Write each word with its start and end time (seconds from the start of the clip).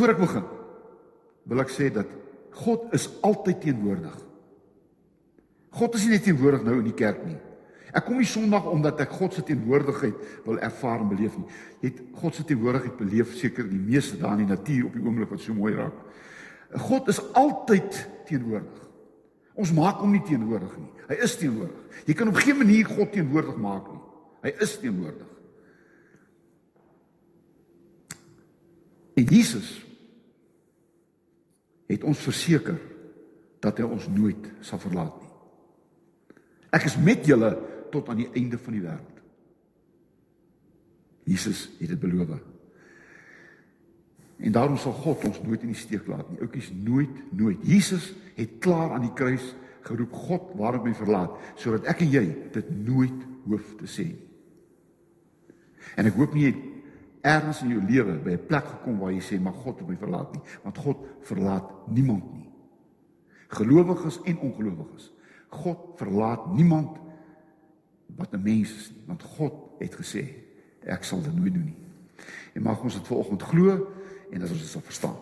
Voor 0.00 0.14
ek 0.14 0.20
begin, 0.22 0.44
wil 1.52 1.60
ek 1.60 1.72
sê 1.74 1.90
dat 1.92 2.08
God 2.56 2.94
is 2.96 3.04
altyd 3.26 3.58
teenwoordig. 3.66 4.14
God 5.76 5.96
is 5.98 6.06
nie 6.06 6.14
net 6.14 6.22
teenwoordig 6.24 6.62
nou 6.64 6.78
in 6.80 6.86
die 6.88 6.96
kerk 6.96 7.18
nie. 7.26 7.36
Ek 7.90 8.06
kom 8.06 8.16
nie 8.16 8.28
Sondag 8.28 8.64
omdat 8.70 9.02
ek 9.04 9.12
God 9.18 9.34
se 9.36 9.42
teenwoordigheid 9.44 10.22
wil 10.46 10.60
ervaar 10.62 11.02
en 11.02 11.10
beleef 11.10 11.34
nie. 11.36 11.58
Jy 11.82 11.90
het 11.90 11.98
God 12.22 12.38
se 12.38 12.46
teenwoordigheid 12.48 12.96
beleef 12.96 13.34
seker 13.36 13.66
die 13.68 13.80
meeste 13.90 14.16
daar 14.22 14.38
in 14.38 14.46
die 14.46 14.54
natuur 14.54 14.86
op 14.88 14.96
die 14.96 15.02
oomblik 15.04 15.34
wat 15.34 15.44
so 15.44 15.56
mooi 15.58 15.74
raak. 15.76 15.98
God 16.86 17.10
is 17.12 17.20
altyd 17.36 18.00
teenwoordig. 18.30 18.88
Ons 19.60 19.74
maak 19.76 20.00
hom 20.00 20.14
nie 20.16 20.22
teenwoordig 20.24 20.72
nie. 20.80 20.88
Hy 21.10 21.20
is 21.26 21.36
teenwoordig. 21.42 22.00
Jy 22.08 22.16
kan 22.16 22.32
op 22.32 22.40
geen 22.40 22.60
manier 22.62 22.88
God 22.88 23.12
teenwoordig 23.12 23.60
maak 23.60 23.92
nie. 23.92 24.02
Hy 24.46 24.54
is 24.64 24.74
teenwoordig. 24.80 25.28
En 29.20 29.28
Jesus 29.28 29.74
het 31.90 32.06
ons 32.06 32.22
verseker 32.22 32.78
dat 33.60 33.80
hy 33.80 33.88
ons 33.88 34.06
nooit 34.14 34.46
sal 34.64 34.80
verlaat 34.82 35.16
nie. 35.18 35.32
Ek 36.70 36.86
is 36.86 36.96
met 37.02 37.26
julle 37.26 37.50
tot 37.90 38.08
aan 38.08 38.22
die 38.22 38.30
einde 38.38 38.60
van 38.62 38.76
die 38.76 38.84
wêreld. 38.84 39.18
Jesus 41.30 41.66
het 41.80 41.90
dit 41.92 42.00
beloof. 42.00 42.38
En 44.40 44.54
daarom 44.54 44.78
sal 44.80 44.94
God 44.96 45.26
ons 45.28 45.42
nooit 45.44 45.66
in 45.66 45.74
die 45.74 45.78
steek 45.78 46.06
laat 46.08 46.30
nie. 46.30 46.40
Oukies 46.40 46.70
nooit 46.72 47.12
nooit. 47.36 47.60
Jesus 47.66 48.12
het 48.38 48.56
klaar 48.62 48.94
aan 48.94 49.04
die 49.04 49.14
kruis 49.14 49.44
geroep, 49.84 50.12
God, 50.12 50.50
waarom 50.60 50.84
my 50.84 50.94
verlaat, 50.96 51.36
sodat 51.58 51.88
ek 51.90 52.02
en 52.04 52.10
jy 52.12 52.24
dit 52.54 52.72
nooit 52.84 53.22
hoef 53.48 53.74
te 53.80 53.88
sê 53.88 54.10
nie. 54.10 54.26
En 55.98 56.06
ek 56.06 56.18
hoop 56.20 56.34
nie 56.36 56.46
jy 56.46 56.52
ergens 57.20 57.62
in 57.62 57.68
jou 57.68 57.82
lewe 57.84 58.18
by 58.18 58.30
'n 58.30 58.46
plek 58.46 58.66
gekom 58.66 58.98
waar 58.98 59.12
jy 59.12 59.20
sê 59.20 59.40
maar 59.40 59.52
God 59.52 59.78
het 59.78 59.88
my 59.88 59.96
verlaat 59.96 60.32
nie, 60.32 60.42
want 60.62 60.78
God 60.78 60.96
verlaat 61.20 61.86
niemand 61.86 62.32
nie. 62.32 62.48
Gelowiges 63.48 64.20
en 64.22 64.38
ongelowiges. 64.38 65.12
God 65.48 65.78
verlaat 65.96 66.52
niemand 66.52 66.98
wat 68.16 68.32
'n 68.32 68.42
mens 68.42 68.74
is 68.74 68.90
nie, 68.90 69.04
want 69.06 69.22
God 69.22 69.54
het 69.78 69.94
gesê 69.94 70.24
ek 70.84 71.04
sal 71.04 71.22
dit 71.22 71.36
nooit 71.36 71.54
doen 71.54 71.64
nie. 71.64 71.78
En 72.54 72.62
mag 72.62 72.82
ons 72.82 72.94
dit 72.94 73.06
vanoggend 73.06 73.42
glo 73.42 73.92
en 74.30 74.40
dat 74.40 74.50
ons 74.50 74.58
dit 74.58 74.68
sal 74.68 74.80
verstaan. 74.80 75.16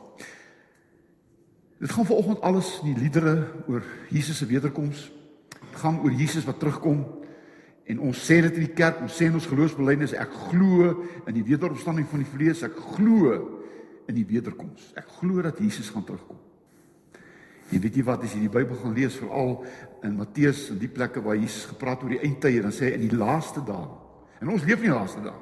Dit 1.78 1.90
gaan 1.90 2.06
vanoggend 2.06 2.40
alles 2.40 2.80
in 2.82 2.94
die 2.94 3.02
liedere 3.02 3.46
oor 3.66 3.84
Jesus 4.10 4.36
se 4.36 4.46
wederkoms. 4.46 5.12
Dit 5.48 5.78
gaan 5.78 6.00
oor 6.00 6.12
Jesus 6.12 6.44
wat 6.44 6.58
terugkom. 6.58 7.06
En 7.88 8.02
ons 8.04 8.24
sê 8.26 8.42
dit 8.44 8.58
in 8.60 8.66
die 8.66 8.74
kerk, 8.76 9.00
ons 9.00 9.14
sê 9.16 9.30
in 9.30 9.36
ons 9.38 9.48
geloofsbelijdenis 9.48 10.12
ek 10.20 10.34
glo 10.50 10.90
in 11.24 11.36
die 11.38 11.46
wederopstanding 11.46 12.08
van 12.10 12.20
die 12.20 12.28
vlees, 12.28 12.60
ek 12.66 12.76
glo 12.96 13.38
in 14.08 14.16
die 14.16 14.26
wederkoms. 14.28 14.90
Ek 14.98 15.08
glo 15.20 15.40
dat 15.44 15.60
Jesus 15.62 15.88
gaan 15.92 16.04
terugkom. 16.04 16.36
En 17.68 17.80
weet 17.84 17.98
jy 18.00 18.04
wat 18.04 18.24
as 18.24 18.34
jy 18.36 18.42
die 18.46 18.52
Bybel 18.52 18.76
gaan 18.80 18.94
lees 18.96 19.16
veral 19.20 19.58
in 20.04 20.16
Matteus 20.16 20.66
en 20.72 20.80
die 20.80 20.88
plekke 20.92 21.20
waar 21.24 21.36
Jesus 21.36 21.68
gepraat 21.68 22.04
oor 22.04 22.14
die 22.14 22.22
eindtye 22.24 22.62
dan 22.64 22.72
sê 22.72 22.88
hy 22.88 22.96
in 22.96 23.04
die 23.08 23.16
laaste 23.16 23.64
dae. 23.64 23.88
En 24.40 24.52
ons 24.54 24.64
leef 24.64 24.80
in 24.80 24.88
die 24.88 24.94
laaste 24.94 25.24
dae. 25.24 25.36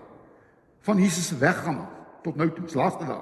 Van 0.86 1.02
Jesus 1.02 1.30
se 1.30 1.38
weggaan 1.38 1.82
tot 2.24 2.38
nou 2.38 2.48
toe, 2.54 2.66
die 2.66 2.78
laaste 2.78 3.06
dae. 3.06 3.20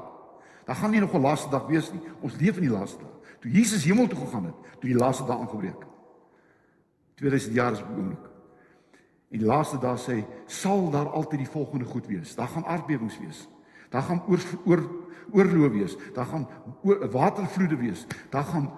Daar 0.65 0.81
gaan 0.81 0.93
nie 0.93 1.01
nog 1.01 1.15
'n 1.15 1.21
laaste 1.21 1.51
dag 1.51 1.67
wees 1.69 1.93
nie. 1.93 2.01
Ons 2.21 2.37
leef 2.41 2.57
in 2.57 2.69
die 2.69 2.77
laaste 2.77 3.01
dae. 3.01 3.13
Toe 3.41 3.51
Jesus 3.51 3.85
hemel 3.85 4.07
toe 4.07 4.19
gegaan 4.19 4.45
het, 4.45 4.55
toe 4.81 4.89
die 4.89 4.99
laaste 4.99 5.25
dae 5.25 5.37
aangebreek. 5.37 5.85
2000 7.17 7.55
jaar 7.55 7.73
is 7.73 7.81
op 7.81 7.89
oomblik. 7.97 8.34
En 9.31 9.39
die 9.39 9.47
laaste 9.47 9.79
dae 9.79 9.97
sê 9.99 10.25
sal 10.47 10.91
daar 10.91 11.11
altyd 11.11 11.39
die 11.45 11.51
volgende 11.51 11.85
goed 11.85 12.07
wees. 12.07 12.35
Daar 12.35 12.49
gaan 12.49 12.65
aardbewings 12.65 13.19
wees. 13.19 13.49
Daar 13.91 14.03
gaan 14.03 14.23
oor 14.29 14.41
oor 14.65 14.85
oorlog 15.33 15.73
wees. 15.73 15.97
Daar 16.15 16.27
gaan 16.27 16.49
watervloede 17.11 17.77
wees. 17.77 18.07
Daar 18.31 18.45
gaan 18.45 18.73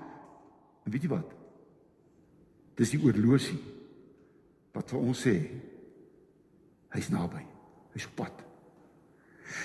En 0.86 0.92
weet 0.94 1.02
jy 1.02 1.10
wat? 1.10 1.32
Dis 2.78 2.92
die 2.94 3.02
oorlosie 3.02 3.58
wat 4.76 4.92
vir 4.92 5.02
ons 5.02 5.22
sê 5.26 5.34
hy's 6.94 7.08
naby. 7.10 7.42
Hy's 7.96 8.06
op 8.06 8.14
pad. 8.20 8.44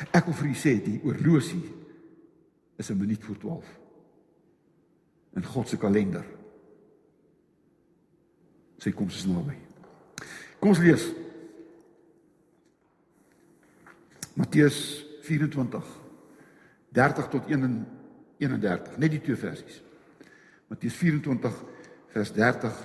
Ek 0.10 0.26
wil 0.26 0.38
vir 0.40 0.50
u 0.50 0.56
sê 0.58 0.74
die 0.82 0.98
oorlosie 1.06 1.62
is 2.82 2.90
'n 2.90 2.98
minuut 2.98 3.24
voor 3.24 3.38
12 3.38 3.80
in 5.36 5.46
God 5.46 5.68
se 5.68 5.78
kalender. 5.78 6.26
Sy 8.78 8.92
koms 8.92 9.16
is 9.16 9.26
naby. 9.26 9.56
Kom 10.62 10.76
ons 10.76 10.82
lees. 10.84 11.08
Matteus 14.38 14.78
24 15.26 15.98
30 16.92 17.30
tot 17.32 17.48
31, 17.48 18.98
net 19.00 19.14
die 19.14 19.22
twee 19.24 19.40
versies. 19.40 19.80
Matteus 20.68 20.98
24 21.00 21.56
vers 22.12 22.34
30. 22.36 22.82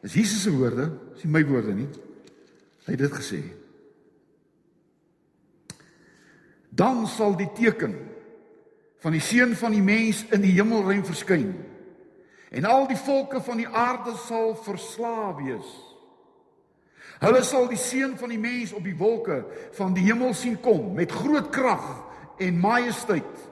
Dis 0.00 0.16
Jesus 0.16 0.42
se 0.46 0.52
woorde, 0.54 0.88
dis 1.14 1.26
nie 1.26 1.32
my 1.34 1.42
woorde 1.48 1.74
nie. 1.76 1.88
Hy 2.86 2.94
het 2.94 3.02
dit 3.04 3.16
gesê. 3.16 3.40
Dan 6.76 7.04
sal 7.10 7.36
die 7.36 7.50
teken 7.56 7.94
van 9.04 9.14
die 9.16 9.22
seun 9.24 9.52
van 9.56 9.76
die 9.76 9.84
mens 9.84 10.24
in 10.32 10.44
die 10.44 10.54
hemelruim 10.56 11.04
verskyn. 11.06 11.50
En 12.56 12.64
al 12.68 12.88
die 12.88 12.98
volke 13.00 13.42
van 13.44 13.60
die 13.60 13.68
aarde 13.68 14.16
sal 14.24 14.54
verslaa 14.64 15.34
wees. 15.36 15.68
Hulle 17.20 17.42
sal 17.44 17.68
die 17.70 17.80
seun 17.80 18.16
van 18.20 18.32
die 18.32 18.40
mens 18.40 18.74
op 18.76 18.84
die 18.84 18.96
wolke 18.96 19.40
van 19.78 19.94
die 19.96 20.04
hemel 20.04 20.34
sien 20.36 20.58
kom 20.60 20.92
met 20.96 21.12
groot 21.12 21.48
krag 21.54 21.86
en 22.42 22.60
majesteit. 22.60 23.44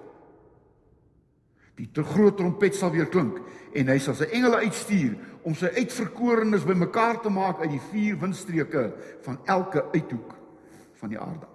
Die 1.78 1.88
te 1.90 2.04
groot 2.06 2.36
trompet 2.38 2.76
sal 2.76 2.92
weer 2.94 3.08
klink 3.10 3.40
en 3.74 3.88
hy 3.90 3.98
sal 4.02 4.14
sy 4.18 4.28
engele 4.30 4.60
uitstuur 4.66 5.16
om 5.44 5.56
sy 5.58 5.72
uitverkorenes 5.80 6.66
bymekaar 6.68 7.18
te 7.24 7.32
maak 7.32 7.64
uit 7.64 7.72
die 7.74 7.82
vier 7.90 8.20
windstreke 8.20 8.86
van 9.24 9.40
elke 9.50 9.84
uithoek 9.96 10.36
van 11.00 11.12
die 11.12 11.20
aarde 11.20 11.48
af. 11.48 11.54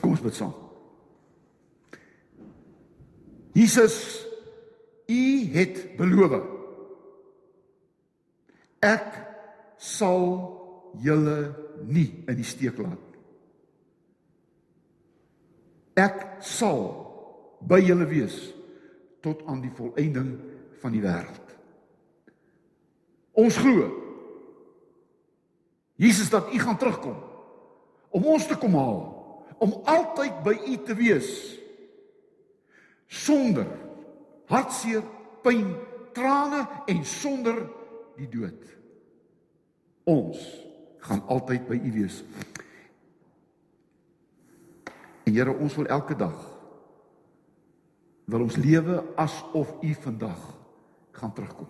Kom 0.00 0.14
ons 0.14 0.24
bid 0.24 0.36
saam. 0.36 0.54
Jesus, 3.56 4.25
U 5.06 5.24
het 5.54 5.96
beloof. 5.96 6.44
Ek 8.84 9.08
sal 9.78 10.22
julle 11.02 11.38
nie 11.86 12.08
in 12.26 12.38
die 12.38 12.46
steek 12.46 12.78
laat 12.80 13.06
Ek 15.96 16.42
sal 16.44 16.82
by 17.64 17.78
julle 17.80 18.04
wees 18.08 18.36
tot 19.24 19.40
aan 19.48 19.62
die 19.64 19.72
volëinding 19.72 20.34
van 20.82 20.92
die 20.92 21.00
wêreld. 21.00 21.54
Ons 23.36 23.56
glo 23.60 23.88
Jesus 25.96 26.28
dat 26.28 26.52
U 26.52 26.58
gaan 26.60 26.76
terugkom 26.76 27.16
om 28.12 28.28
ons 28.28 28.44
te 28.48 28.56
kom 28.60 28.76
haal, 28.76 29.00
om 29.60 29.72
altyd 29.88 30.36
by 30.44 30.52
U 30.68 30.76
te 30.84 30.94
wees 30.96 31.30
sonder 33.08 33.68
hartseer, 34.50 35.04
pyn, 35.42 35.72
trane 36.16 36.64
en 36.88 37.04
sonder 37.04 37.62
die 38.16 38.28
dood. 38.30 38.62
Ons 40.06 40.42
gaan 41.06 41.22
altyd 41.30 41.66
by 41.68 41.78
U 41.78 41.92
wees. 41.94 42.20
En 45.26 45.34
Here, 45.34 45.52
ons 45.52 45.74
wil 45.78 45.90
elke 45.90 46.16
dag 46.18 46.36
wil 48.26 48.42
ons 48.42 48.56
lewe 48.58 49.02
asof 49.22 49.68
U 49.82 49.90
vandag 50.02 50.46
gaan 51.14 51.32
terugkom. 51.34 51.68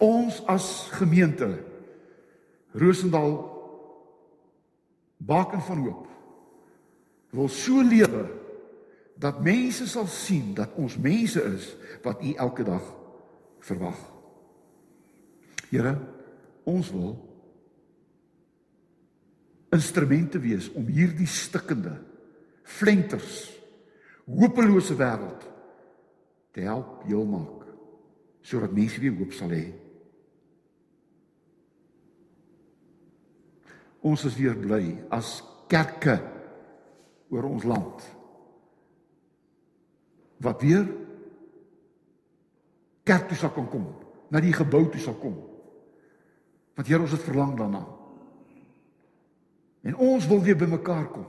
Ons 0.00 0.38
as 0.48 0.66
gemeente 0.94 1.48
Rosendal 2.72 3.34
Baken 5.18 5.60
van 5.66 5.82
Hoop 5.84 6.06
wil 7.34 7.50
so 7.52 7.82
lewe 7.82 8.39
dat 9.20 9.42
mense 9.44 9.84
sal 9.88 10.08
sien 10.08 10.54
dat 10.56 10.72
ons 10.80 10.96
mense 10.96 11.42
is 11.52 11.66
wat 12.04 12.22
U 12.24 12.32
elke 12.40 12.64
dag 12.64 12.84
verwag. 13.60 13.98
Here, 15.68 15.92
ons 16.64 16.88
wil 16.94 17.12
instrumente 19.70 20.40
wees 20.42 20.70
om 20.74 20.88
hierdie 20.90 21.28
stikkende 21.30 21.92
flenters 22.66 23.44
hopelose 24.26 24.96
wêreld 24.98 25.44
te 26.54 26.64
help 26.66 27.04
heel 27.06 27.26
maak 27.28 27.68
sodat 28.46 28.72
mense 28.74 28.98
weer 29.02 29.14
hoop 29.18 29.34
sal 29.36 29.52
hê. 29.52 29.66
Ons 34.00 34.24
is 34.24 34.38
weer 34.38 34.56
bly 34.56 34.96
as 35.12 35.36
kerke 35.70 36.16
oor 37.30 37.46
ons 37.50 37.68
land. 37.68 38.06
Wat 40.40 40.62
weer 40.64 40.86
kerk 43.04 43.28
toe 43.28 43.36
sal 43.36 43.52
kan 43.52 43.68
kom, 43.68 43.88
na 44.30 44.40
die 44.40 44.54
gebou 44.54 44.86
toe 44.90 45.00
sal 45.02 45.16
kom. 45.20 45.34
Want 46.78 46.88
Here 46.88 47.02
ons 47.02 47.12
het 47.12 47.26
verlang 47.26 47.56
daarna. 47.58 47.82
En 49.84 49.96
ons 49.96 50.26
wil 50.28 50.42
weer 50.44 50.56
bymekaar 50.56 51.08
kom. 51.12 51.26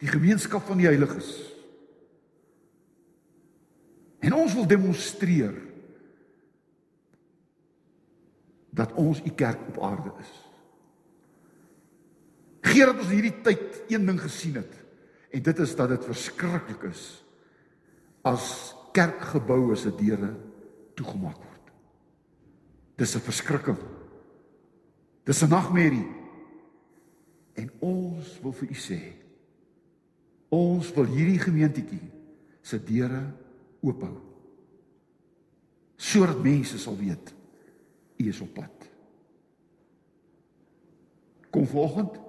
Die 0.00 0.10
gemeenskap 0.10 0.64
van 0.68 0.80
die 0.80 0.88
heiliges. 0.88 1.28
En 4.22 4.34
ons 4.38 4.54
wil 4.54 4.66
demonstreer 4.70 5.54
dat 8.72 8.94
ons 8.96 9.20
u 9.20 9.32
kerk 9.36 9.60
op 9.72 9.82
aarde 9.84 10.12
is. 10.22 10.32
Geer 12.72 12.92
dat 12.92 13.02
ons 13.02 13.12
hierdie 13.12 13.34
tyd 13.44 13.82
een 13.90 14.06
ding 14.08 14.20
gesien 14.20 14.56
het 14.62 14.78
en 15.32 15.42
dit 15.42 15.58
is 15.64 15.74
dat 15.76 15.90
dit 15.92 16.04
verskriklik 16.04 16.86
is 16.88 17.02
as 18.22 18.74
kerkgeboue 18.92 19.76
se 19.76 19.90
deure 19.96 20.32
toegemaak 20.94 21.38
word. 21.38 21.72
Dis 22.96 23.14
'n 23.16 23.20
verskrikking. 23.20 23.78
Dis 25.24 25.42
'n 25.42 25.48
nagmerrie. 25.48 26.08
En 27.54 27.70
ons 27.80 28.40
wil 28.42 28.52
vir 28.52 28.70
u 28.70 28.74
sê 28.74 29.00
ons 30.48 30.92
wil 30.94 31.04
hierdie 31.04 31.38
gemeentetjie 31.38 32.10
se 32.60 32.84
deure 32.84 33.22
oophou. 33.80 34.20
Sodat 35.96 36.42
mense 36.42 36.78
sal 36.78 36.96
weet 36.96 37.34
u 38.16 38.28
is 38.28 38.40
op 38.40 38.54
pad. 38.54 38.90
Kom 41.50 41.66
volgende 41.66 42.20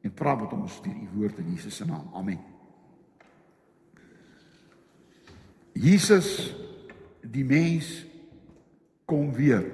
en 0.00 0.12
praat 0.12 0.40
met 0.40 0.52
ons 0.52 0.82
deur 0.82 0.94
u 0.94 1.08
woord 1.14 1.38
in 1.38 1.52
Jesus 1.52 1.76
se 1.76 1.84
naam. 1.84 2.10
Amen. 2.14 2.53
Jesus 5.74 6.54
die 7.20 7.44
mens 7.44 8.04
kom 9.04 9.32
weer. 9.34 9.66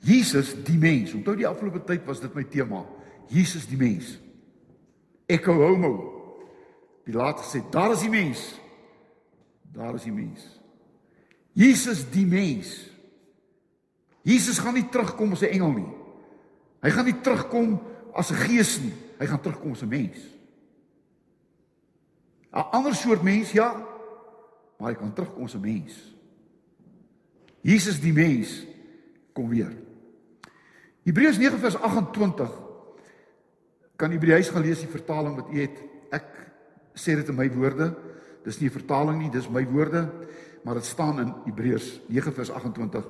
Jesus 0.00 0.54
die 0.64 0.78
mens. 0.80 1.12
Onthou 1.12 1.36
die 1.36 1.48
afgelope 1.48 1.82
tyd 1.84 2.06
was 2.08 2.22
dit 2.22 2.34
my 2.34 2.44
tema. 2.48 2.84
Jesus 3.28 3.66
die 3.68 3.78
mens. 3.78 4.14
Echo 5.28 5.54
homo. 5.54 5.92
Die 7.04 7.14
laat 7.14 7.42
gesê, 7.42 7.60
daar 7.72 7.92
is 7.92 8.04
die 8.06 8.12
mens. 8.12 8.40
Daar 9.70 9.94
is 9.94 10.06
die 10.08 10.14
mens. 10.14 10.46
Jesus 11.52 12.06
die 12.10 12.26
mens. 12.26 12.72
Jesus 14.26 14.58
gaan 14.60 14.76
nie 14.76 14.88
terugkom 14.88 15.32
as 15.32 15.42
'n 15.42 15.52
engel 15.52 15.72
nie. 15.72 15.92
Hy 16.82 16.90
gaan 16.90 17.04
nie 17.04 17.20
terugkom 17.20 17.80
as 18.14 18.30
'n 18.30 18.36
gees 18.36 18.80
nie. 18.80 18.92
Hy 19.18 19.26
gaan 19.26 19.40
terugkom 19.40 19.72
as 19.72 19.82
'n 19.82 19.88
mens. 19.88 20.18
'n 22.52 22.70
Ander 22.72 22.94
soort 22.94 23.22
mens, 23.22 23.52
ja, 23.52 23.89
maar 24.80 24.94
hy 24.94 24.98
kan 24.98 25.12
terugkom 25.12 25.44
as 25.44 25.54
'n 25.54 25.60
mens. 25.60 26.14
Jesus 27.60 28.00
die 28.00 28.12
mens 28.12 28.66
kom 29.32 29.48
weer. 29.48 29.76
Hebreërs 31.04 31.38
9 31.38 31.58
vers 31.58 31.76
28 31.76 32.50
kan 33.96 34.12
u 34.12 34.18
by 34.18 34.30
die 34.30 34.38
huis 34.40 34.48
gaan 34.48 34.64
lees 34.64 34.80
die 34.80 34.88
vertaling 34.88 35.36
wat 35.36 35.50
u 35.52 35.60
het. 35.60 35.76
Ek 36.10 36.26
sê 36.94 37.14
dit 37.14 37.28
in 37.28 37.36
my 37.36 37.50
woorde. 37.52 37.94
Dis 38.44 38.60
nie 38.60 38.68
'n 38.68 38.72
vertaling 38.72 39.18
nie, 39.18 39.30
dis 39.30 39.48
my 39.48 39.66
woorde, 39.66 40.08
maar 40.64 40.74
dit 40.74 40.84
staan 40.84 41.20
in 41.20 41.34
Hebreërs 41.44 42.00
9 42.08 42.32
vers 42.32 42.50
28. 42.50 43.04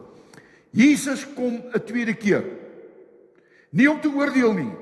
Jesus 0.71 1.27
kom 1.35 1.63
'n 1.73 1.85
tweede 1.85 2.15
keer. 2.15 2.45
Nie 3.71 3.91
om 3.91 4.01
te 4.01 4.09
oordeel 4.09 4.53
nie, 4.53 4.73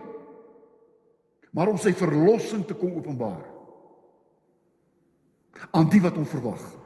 maar 1.50 1.68
om 1.68 1.78
sy 1.78 1.92
verlossing 1.92 2.66
te 2.66 2.74
kom 2.74 2.94
openbaar 2.94 3.44
aan 5.70 5.88
die 5.88 6.00
wat 6.00 6.14
hom 6.14 6.26
verwag. 6.26 6.77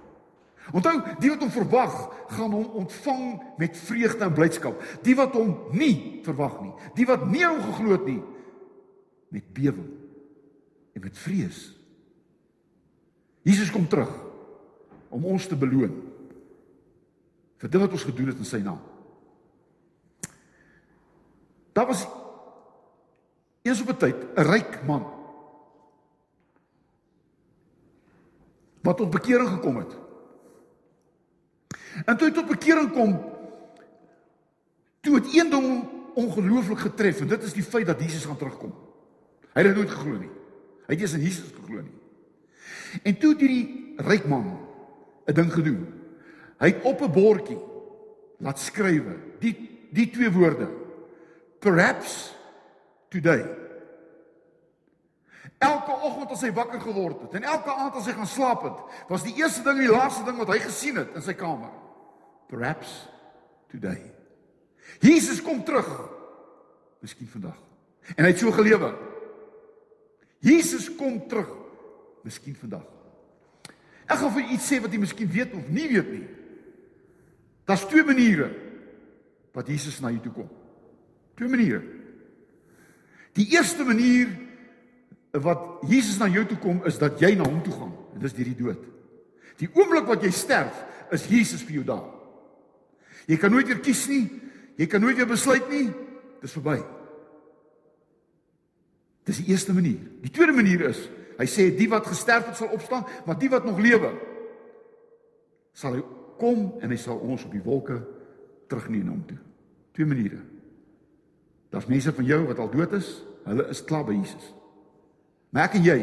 Onthou, 0.73 0.95
die 1.21 1.31
wat 1.31 1.43
hom 1.45 1.53
verwag, 1.53 1.97
gaan 2.33 2.55
hom 2.57 2.79
ontvang 2.83 3.25
met 3.61 3.77
vreugde 3.77 4.25
en 4.25 4.33
blydskap. 4.33 4.81
Die 5.05 5.17
wat 5.19 5.37
hom 5.37 5.53
nie 5.77 6.21
verwag 6.25 6.61
nie, 6.63 6.73
die 6.97 7.07
wat 7.09 7.27
nie 7.29 7.45
hom 7.45 7.61
geglo 7.61 7.97
het 7.99 8.07
nie, 8.09 8.23
met 9.33 9.53
bewering 9.53 9.91
en 10.93 11.05
met 11.05 11.19
vrees. 11.19 11.61
Jesus 13.43 13.73
kom 13.73 13.89
terug 13.89 14.13
om 15.13 15.25
ons 15.29 15.47
te 15.49 15.59
beloon 15.59 15.95
vir 17.63 17.71
dit 17.71 17.81
wat 17.81 17.95
ons 17.95 18.07
gedoen 18.09 18.33
het 18.33 18.41
in 18.43 18.49
sy 18.49 18.59
naam. 18.63 18.81
Daar 21.73 21.89
was 21.89 22.05
eens 23.63 23.81
op 23.81 23.89
'n 23.89 23.97
tyd 23.97 24.19
'n 24.37 24.49
ryk 24.51 24.85
man 24.87 25.05
wat 28.83 28.97
tot 28.97 29.11
bekering 29.11 29.49
gekom 29.49 29.77
het. 29.77 30.02
En 32.07 32.17
toe 32.17 32.29
hy 32.29 32.35
tot 32.35 32.49
bekering 32.49 32.91
kom, 32.95 33.17
toe 35.03 35.17
het 35.19 35.29
een 35.35 35.51
ding 35.51 35.69
ongelooflik 36.15 36.85
getref 36.87 37.23
en 37.25 37.31
dit 37.33 37.43
is 37.49 37.57
die 37.57 37.65
feit 37.65 37.87
dat 37.89 38.01
Jesus 38.01 38.25
gaan 38.29 38.39
terugkom. 38.41 38.73
Hy 39.53 39.65
het 39.65 39.77
nooit 39.77 39.91
geglo 39.91 40.19
nie. 40.21 40.31
Hy 40.87 40.95
het 40.95 41.03
nie 41.05 41.19
in 41.19 41.27
Jesus 41.27 41.53
geglo 41.57 41.83
nie. 41.83 41.99
En 43.09 43.17
toe 43.19 43.33
het 43.33 43.43
hierdie 43.45 43.97
ryk 44.05 44.29
man 44.29 44.59
'n 45.27 45.35
ding 45.35 45.53
gedoen. 45.53 45.87
Hy 46.59 46.67
het 46.73 46.85
op 46.85 47.01
'n 47.01 47.13
bordjie 47.13 47.59
laat 48.39 48.59
skrywe 48.59 49.17
die 49.41 49.55
die 49.93 50.11
twee 50.11 50.31
woorde 50.31 50.69
perhaps 51.61 52.35
today 53.09 53.45
Elke 55.63 55.93
oggend 55.93 56.31
as 56.31 56.43
hy 56.43 56.51
wakker 56.53 56.81
geword 56.81 57.21
het 57.23 57.37
en 57.39 57.47
elke 57.47 57.71
aand 57.71 57.95
as 57.95 58.09
hy 58.11 58.17
gaan 58.17 58.27
slaap 58.27 58.65
het, 58.67 58.79
was 59.09 59.23
die 59.23 59.37
eerste 59.39 59.63
ding 59.63 59.79
en 59.79 59.87
die 59.87 59.95
laaste 59.95 60.25
ding 60.27 60.41
wat 60.41 60.51
hy 60.51 60.59
gesien 60.59 60.99
het 60.99 61.15
in 61.15 61.23
sy 61.23 61.37
kamer. 61.39 61.71
Perhaps 62.53 63.09
today. 63.73 64.13
Jesus 65.01 65.41
kom 65.41 65.65
terug. 65.65 65.89
Miskien 67.01 67.31
vandag. 67.33 67.57
En 68.13 68.27
hy 68.27 68.31
het 68.35 68.43
so 68.43 68.53
gelewe. 68.53 68.93
Jesus 70.45 70.91
kom 70.99 71.17
terug. 71.31 71.49
Miskien 72.27 72.59
vandag. 72.61 72.85
Ek 74.05 74.21
gaan 74.21 74.35
vir 74.37 74.53
iets 74.53 74.69
sê 74.69 74.83
wat 74.85 74.93
jy 74.93 75.01
miskien 75.01 75.33
weet 75.33 75.57
of 75.57 75.73
nie 75.73 75.89
weet 75.95 76.13
nie. 76.13 76.29
Daar's 77.65 77.89
twee 77.89 78.05
maniere 78.05 78.51
wat 79.57 79.73
Jesus 79.73 80.03
na 80.05 80.13
jou 80.13 80.21
toe 80.27 80.37
kom. 80.43 80.55
Twee 81.41 81.49
maniere. 81.49 81.81
Die 83.39 83.49
eerste 83.57 83.87
manier 83.89 84.29
wat 85.41 85.87
Jesus 85.89 86.21
na 86.21 86.29
jou 86.29 86.45
toe 86.51 86.61
kom 86.61 86.83
is 86.85 87.01
dat 87.01 87.17
jy 87.23 87.33
na 87.39 87.49
hom 87.49 87.63
toe 87.65 87.79
gaan. 87.81 87.95
Dit 88.19 88.29
is 88.29 88.37
deur 88.37 88.51
die 88.53 88.61
dood. 88.61 88.89
Die 89.63 89.73
oomblik 89.73 90.11
wat 90.11 90.27
jy 90.27 90.37
sterf, 90.37 90.77
is 91.13 91.25
Jesus 91.33 91.65
vir 91.65 91.81
jou 91.81 91.87
daar. 91.89 92.22
Jy 93.27 93.39
kan 93.39 93.53
nooit 93.55 93.69
weer 93.71 93.81
kies 93.85 94.07
nie. 94.11 94.25
Jy 94.81 94.89
kan 94.91 95.03
nooit 95.05 95.17
weer 95.17 95.29
besluit 95.31 95.69
nie. 95.71 95.87
Dit 96.43 96.49
is 96.49 96.57
verby. 96.57 96.79
Dis 99.29 99.43
die 99.43 99.53
eerste 99.53 99.75
manier. 99.75 100.01
Die 100.23 100.33
tweede 100.35 100.55
manier 100.57 100.89
is, 100.89 101.05
hy 101.39 101.47
sê 101.51 101.69
die 101.77 101.89
wat 101.91 102.09
gesterf 102.11 102.49
het 102.51 102.59
sal 102.59 102.73
opstaan, 102.75 103.05
maar 103.27 103.39
die 103.39 103.51
wat 103.53 103.67
nog 103.67 103.81
lewe 103.83 104.11
sal 105.73 105.95
hy 105.97 106.03
kom 106.41 106.67
en 106.83 106.91
hy 106.93 106.99
sal 107.01 107.21
ons 107.25 107.47
op 107.47 107.55
die 107.55 107.63
wolke 107.65 107.97
terugneem 108.69 109.07
na 109.07 109.15
hom 109.15 109.23
toe. 109.29 109.39
Twee 109.97 110.09
maniere. 110.09 110.41
Daar's 111.73 111.89
mense 111.89 112.13
van 112.13 112.29
jou 112.29 112.43
wat 112.49 112.61
al 112.61 112.73
dood 112.73 112.93
is, 112.99 113.09
hulle 113.47 113.69
is 113.73 113.81
klaar 113.89 114.05
by 114.09 114.17
Jesus. 114.19 114.51
Maar 115.53 115.71
ek 115.71 115.79
en 115.79 115.87
jy, 115.87 115.99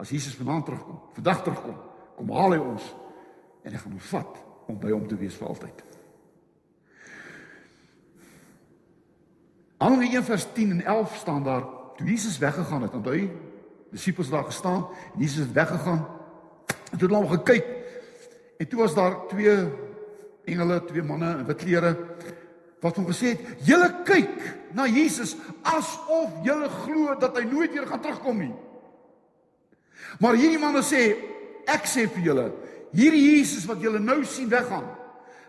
as 0.00 0.12
Jesus 0.12 0.36
vanaand 0.36 0.66
terugkom, 0.68 1.00
vandag 1.16 1.42
terugkom, 1.46 1.78
kom 2.18 2.32
haal 2.36 2.56
hy 2.56 2.60
ons 2.60 2.90
en 3.64 3.72
hy 3.72 3.80
gaan 3.80 3.96
ons 3.96 4.10
vat 4.12 4.40
om 4.68 4.78
by 4.80 4.92
hom 4.92 5.06
te 5.08 5.18
wees 5.20 5.36
vir 5.38 5.48
altyd. 5.48 5.84
Handelinge 9.84 10.16
1 10.16 10.24
vers 10.24 10.46
10 10.52 10.70
en 10.70 10.84
11 10.84 11.16
staan 11.16 11.42
daar 11.44 11.64
toe 11.96 12.06
Jesus 12.06 12.38
weggegaan 12.38 12.82
het, 12.82 12.94
onthou 12.96 13.16
jy? 13.16 13.26
Disippels 13.92 14.30
daar 14.32 14.44
gestaan, 14.44 14.86
Jesus 15.18 15.44
het 15.44 15.52
weggegaan. 15.52 16.06
En 16.90 16.98
toe 16.98 17.08
het 17.08 17.16
hulle 17.16 17.28
gekyk. 17.28 17.66
En 18.58 18.68
toe 18.68 18.78
was 18.78 18.94
daar 18.94 19.26
twee 19.28 19.56
engele, 20.44 20.84
twee 20.84 21.02
manne 21.02 21.34
in 21.38 21.44
wit 21.44 21.60
klere 21.60 21.92
wat 22.80 22.96
hom 22.96 23.06
gesê 23.08 23.34
het: 23.34 23.44
"Julle 23.68 23.90
kyk 24.04 24.40
na 24.72 24.86
Jesus 24.86 25.36
asof 25.62 26.32
julle 26.44 26.68
glo 26.68 27.18
dat 27.20 27.36
hy 27.36 27.44
nooit 27.44 27.72
weer 27.72 27.86
gaan 27.86 28.00
terugkom 28.00 28.38
nie." 28.38 28.54
Maar 30.20 30.40
hierdie 30.40 30.60
manne 30.60 30.82
sê: 30.82 31.12
"Ek 31.68 31.84
sê 31.84 32.08
vir 32.08 32.24
julle, 32.24 32.50
hierdie 32.92 33.36
Jesus 33.36 33.68
wat 33.68 33.80
julle 33.80 34.00
nou 34.00 34.24
sien 34.24 34.48
weggaan, 34.48 34.88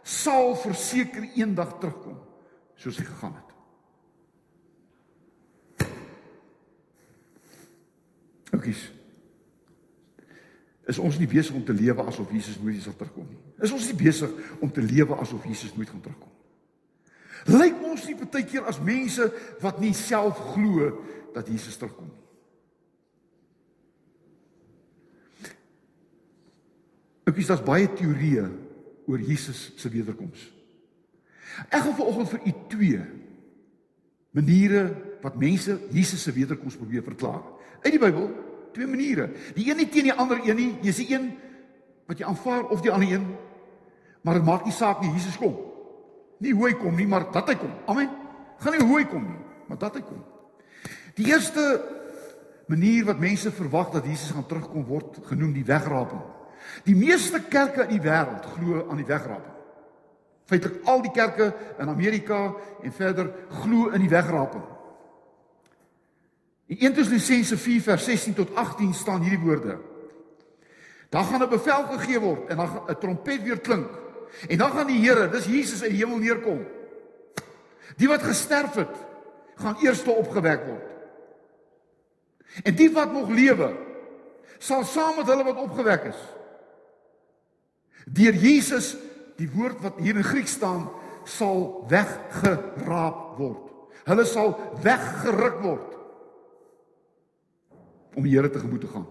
sal 0.03 0.55
verseker 0.55 1.23
eendag 1.35 1.79
terugkom 1.79 2.19
soos 2.75 2.97
hy 2.97 3.03
gegaan 3.03 3.35
het." 3.35 3.54
Oukies. 8.53 8.91
Is 10.85 11.01
ons 11.01 11.17
nie 11.17 11.29
besig 11.29 11.55
om 11.57 11.63
te 11.65 11.73
lewe 11.73 12.03
asof 12.05 12.29
Jesus 12.31 12.59
nooit 12.61 12.81
sal 12.83 12.93
terugkom 12.97 13.25
nie? 13.25 13.39
Is 13.65 13.73
ons 13.73 13.87
nie 13.89 13.97
besig 13.97 14.33
om 14.61 14.69
te 14.71 14.83
lewe 14.85 15.17
asof 15.17 15.45
Jesus 15.49 15.73
nooit 15.73 15.89
gaan 15.89 16.03
terugkom 16.03 16.29
nie? 16.29 16.43
Lyk 17.45 17.81
ons 17.85 18.05
nie 18.09 18.17
baie 18.17 18.45
keer 18.45 18.65
as 18.69 18.81
mense 18.81 19.25
wat 19.61 19.81
nie 19.81 19.93
self 19.97 20.37
glo 20.53 20.91
dat 21.35 21.49
Jesus 21.49 21.77
terugkom 21.77 22.09
nie. 22.09 22.21
Ek 27.25 27.41
is 27.41 27.49
daar's 27.49 27.65
baie 27.65 27.89
teorieë 27.89 28.45
oor 29.09 29.21
Jesus 29.21 29.71
se 29.77 29.89
wederkoms. 29.89 30.39
Ek 31.69 31.81
gaan 31.81 31.97
vanoggend 31.97 32.31
vir 32.33 32.45
u 32.45 32.53
twee 32.69 33.01
maniere 34.35 34.83
wat 35.23 35.37
mense 35.39 35.77
Jesus 35.93 36.25
se 36.25 36.33
wederkoms 36.35 36.77
probeer 36.77 37.05
verklaar. 37.05 37.43
Uit 37.85 37.93
die 37.93 38.01
Bybel, 38.01 38.29
twee 38.73 38.87
maniere. 38.89 39.29
Die 39.53 39.69
een 39.69 39.77
nie 39.77 39.89
teen 39.93 40.09
die 40.09 40.13
ander 40.13 40.39
een 40.41 40.57
nie. 40.57 40.71
Jy's 40.81 41.03
die 41.03 41.11
een 41.13 41.29
wat 42.09 42.17
jy 42.17 42.25
aanvaar 42.25 42.65
of 42.73 42.81
die 42.81 42.91
ander 42.91 43.11
een. 43.11 43.27
Maar 44.25 44.39
dit 44.39 44.45
maak 44.45 44.65
nie 44.65 44.73
saak 44.73 45.03
nie, 45.03 45.11
Jesus 45.13 45.37
kom. 45.37 45.53
Nie 46.41 46.53
hoe 46.57 46.65
hy 46.67 46.73
kom 46.79 46.97
nie, 46.97 47.05
maar 47.07 47.27
dat 47.31 47.51
hy 47.53 47.55
kom. 47.61 47.73
Amen. 47.85 48.09
Gaan 48.61 48.73
nie 48.73 48.87
hoe 48.87 48.97
hy 48.97 49.05
kom 49.09 49.27
nie, 49.29 49.41
maar 49.69 49.77
dat 49.77 49.99
hy 49.99 50.01
kom. 50.05 50.23
Die 51.15 51.29
eerste 51.29 51.65
manier 52.67 53.05
wat 53.05 53.21
mense 53.21 53.53
verwag 53.53 53.93
dat 53.93 54.09
Jesus 54.09 54.33
gaan 54.33 54.47
terugkom 54.49 54.87
word 54.89 55.21
genoem 55.29 55.53
die 55.53 55.65
wegraping. 55.65 56.23
Die 56.89 56.97
meeste 56.97 57.43
kerke 57.45 57.85
in 57.85 57.99
die 57.99 58.05
wêreld 58.05 58.49
glo 58.55 58.87
aan 58.89 58.97
die 58.97 59.05
wegraping. 59.07 59.53
Feitelik 60.49 60.89
al 60.89 61.05
die 61.05 61.13
kerke 61.13 61.51
in 61.81 61.89
Amerika 61.89 62.47
en 62.81 62.93
verder 62.93 63.29
glo 63.61 63.93
in 63.93 64.01
die 64.01 64.09
wegraping. 64.09 64.65
In 66.65 66.77
1 66.79 66.93
Tessalonisense 66.93 67.57
4 67.57 67.81
vers 67.81 68.03
16 68.03 68.33
tot 68.33 68.55
18 68.55 68.93
staan 68.93 69.21
hierdie 69.21 69.45
woorde. 69.45 69.77
Dan 71.09 71.25
gaan 71.25 71.41
'n 71.41 71.49
bevel 71.49 71.83
gegee 71.83 72.19
word 72.19 72.49
en 72.49 72.57
dan 72.57 72.81
'n 72.87 72.97
trompet 72.99 73.43
weer 73.43 73.59
klink. 73.59 73.89
En 74.47 74.57
dan 74.57 74.71
gaan 74.71 74.87
die 74.87 74.99
Here, 74.99 75.29
dis 75.29 75.45
Jesus 75.45 75.81
uit 75.81 75.91
die 75.91 75.99
hemel 75.99 76.17
neerkom. 76.17 76.65
Die 77.97 78.07
wat 78.07 78.23
gesterf 78.23 78.73
het, 78.73 78.95
gaan 79.55 79.77
eerste 79.81 80.11
opgewek 80.11 80.65
word. 80.65 80.89
En 82.63 82.75
die 82.75 82.91
wat 82.91 83.11
nog 83.11 83.29
lewe, 83.29 83.77
sal 84.57 84.83
saam 84.83 85.15
met 85.15 85.25
hulle 85.25 85.43
wat 85.43 85.57
opgewek 85.57 86.03
is. 86.03 86.21
Deur 88.05 88.33
Jesus, 88.33 88.97
die 89.35 89.49
woord 89.51 89.81
wat 89.81 89.93
hier 89.97 90.15
in 90.15 90.23
Grieks 90.23 90.51
staan, 90.51 90.89
sal 91.23 91.85
weggeraap 91.87 93.37
word. 93.37 93.71
Hulle 94.03 94.25
sal 94.25 94.59
weggeruk 94.81 95.61
word 95.61 95.94
om 98.15 98.23
die 98.23 98.33
Here 98.35 98.49
tegemoet 98.49 98.81
te 98.85 98.91
gaan. 98.91 99.05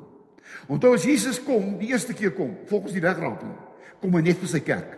Onthou 0.69 0.95
as 0.97 1.07
Jesus 1.07 1.41
kom, 1.43 1.77
die 1.81 1.93
eerste 1.93 2.15
keer 2.17 2.33
kom, 2.37 2.55
volgens 2.69 2.95
die 2.97 3.03
wegraping, 3.05 3.53
kom 4.01 4.17
hy 4.17 4.23
net 4.25 4.41
vir 4.41 4.51
sy 4.51 4.61
kerk. 4.65 4.97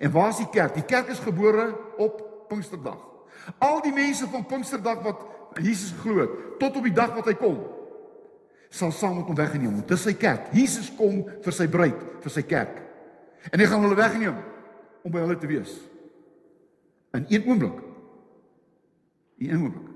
En 0.00 0.12
waar 0.14 0.30
is 0.32 0.40
die 0.40 0.50
kerk? 0.52 0.76
Die 0.76 0.86
kerk 0.88 1.10
is 1.12 1.20
gebore 1.20 1.70
op 2.00 2.20
Pinksterdag. 2.48 3.00
Al 3.58 3.80
die 3.84 3.92
mense 3.94 4.28
van 4.30 4.46
Pinksterdag 4.48 5.02
wat 5.04 5.24
Jesus 5.60 5.92
glo 6.00 6.22
het, 6.22 6.34
tot 6.60 6.76
op 6.78 6.86
die 6.86 6.94
dag 6.96 7.12
wat 7.16 7.28
hy 7.28 7.36
kom, 7.36 7.58
sal 8.72 8.92
saam 8.96 9.18
met 9.18 9.28
hom 9.28 9.36
weggeneem 9.36 9.74
word. 9.76 9.88
Dis 9.92 10.06
sy 10.06 10.14
kerk. 10.16 10.48
Jesus 10.56 10.88
kom 10.96 11.22
vir 11.44 11.56
sy 11.56 11.68
bruid, 11.68 12.04
vir 12.24 12.32
sy 12.32 12.44
kerk. 12.48 12.78
En 13.50 13.60
hy 13.60 13.68
gaan 13.68 13.84
hulle 13.84 13.98
wegneem 13.98 14.38
om 15.02 15.12
by 15.12 15.24
hulle 15.24 15.36
te 15.40 15.50
wees. 15.50 15.74
In 17.12 17.26
een 17.28 17.48
oomblik. 17.50 17.80
In 19.42 19.50
een 19.50 19.64
oomblik. 19.66 19.91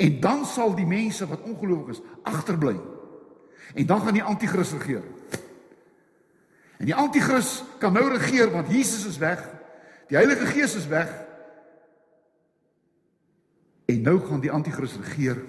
En 0.00 0.20
dan 0.20 0.46
sal 0.48 0.72
die 0.74 0.88
mense 0.88 1.26
wat 1.28 1.42
ongelowig 1.44 1.96
is 1.96 2.00
agterbly. 2.24 2.78
En 3.74 3.86
dan 3.86 4.00
gaan 4.00 4.16
die 4.16 4.24
anti-kris 4.24 4.72
regeer. 4.72 5.02
En 6.80 6.88
die 6.88 6.94
anti-kris 6.96 7.58
kan 7.78 7.92
nou 7.92 8.06
regeer 8.08 8.50
want 8.50 8.70
Jesus 8.72 9.04
is 9.06 9.18
weg. 9.20 9.42
Die 10.08 10.16
Heilige 10.16 10.46
Gees 10.46 10.74
is 10.74 10.86
weg. 10.88 11.12
En 13.84 14.00
nou 14.02 14.16
gaan 14.24 14.40
die 14.40 14.52
anti-kris 14.52 14.96
regeer 15.02 15.42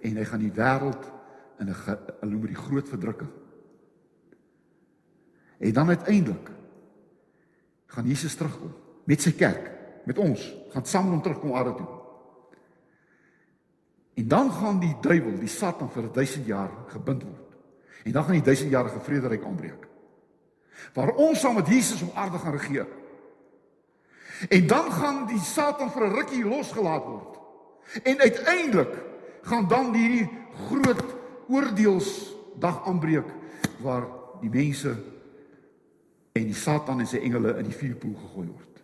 en 0.00 0.16
hy 0.16 0.24
gaan 0.24 0.42
die 0.42 0.54
wêreld 0.56 1.04
in 1.58 1.68
'n 1.68 1.74
hulle 1.74 2.32
noem 2.32 2.46
dit 2.46 2.56
groot 2.56 2.88
verdrukking. 2.88 3.30
En 5.58 5.72
dan 5.72 5.88
uiteindelik 5.88 6.50
gaan 7.86 8.06
Jesus 8.06 8.34
terugkom 8.34 8.72
met 9.04 9.22
sy 9.22 9.32
kerk, 9.32 9.70
met 10.04 10.18
ons, 10.18 10.54
gaan 10.70 10.86
saam 10.86 11.04
met 11.04 11.12
hom 11.12 11.22
terugkom 11.22 11.54
aarde 11.54 11.74
toe. 11.74 11.97
En 14.18 14.28
dan 14.28 14.52
gaan 14.52 14.80
die 14.82 14.96
duiwel, 15.00 15.36
die 15.38 15.50
Satan 15.50 15.90
vir 15.94 16.08
1000 16.12 16.46
jaar 16.46 16.70
gebind 16.90 17.22
word. 17.22 17.58
En 18.02 18.12
dan 18.12 18.24
gaan 18.24 18.38
die 18.40 18.42
1000 18.42 18.70
jarige 18.70 19.00
vrederyk 19.00 19.44
aanbreek. 19.44 19.86
Waar 20.94 21.12
ons 21.14 21.40
saam 21.40 21.54
met 21.54 21.68
Jesus 21.70 22.02
op 22.02 22.16
aarde 22.16 22.38
gaan 22.38 22.56
regeer. 22.56 22.86
En 24.48 24.66
dan 24.66 24.90
gaan 24.92 25.26
die 25.26 25.38
Satan 25.38 25.90
vir 25.90 26.06
'n 26.06 26.14
rukkie 26.14 26.44
losgelaat 26.44 27.04
word. 27.04 27.38
En 28.02 28.18
uiteindelik 28.18 28.94
gaan 29.42 29.68
dan 29.68 29.92
die 29.92 30.28
groot 30.66 31.04
oordeelsdag 31.48 32.86
aanbreek 32.86 33.26
waar 33.80 34.06
die 34.40 34.50
mense 34.50 34.96
en 36.32 36.44
die 36.44 36.54
Satan 36.54 37.00
en 37.00 37.06
sy 37.06 37.16
engele 37.16 37.58
in 37.58 37.64
die 37.64 37.78
vuurpoel 37.78 38.14
gegooi 38.14 38.46
word. 38.46 38.82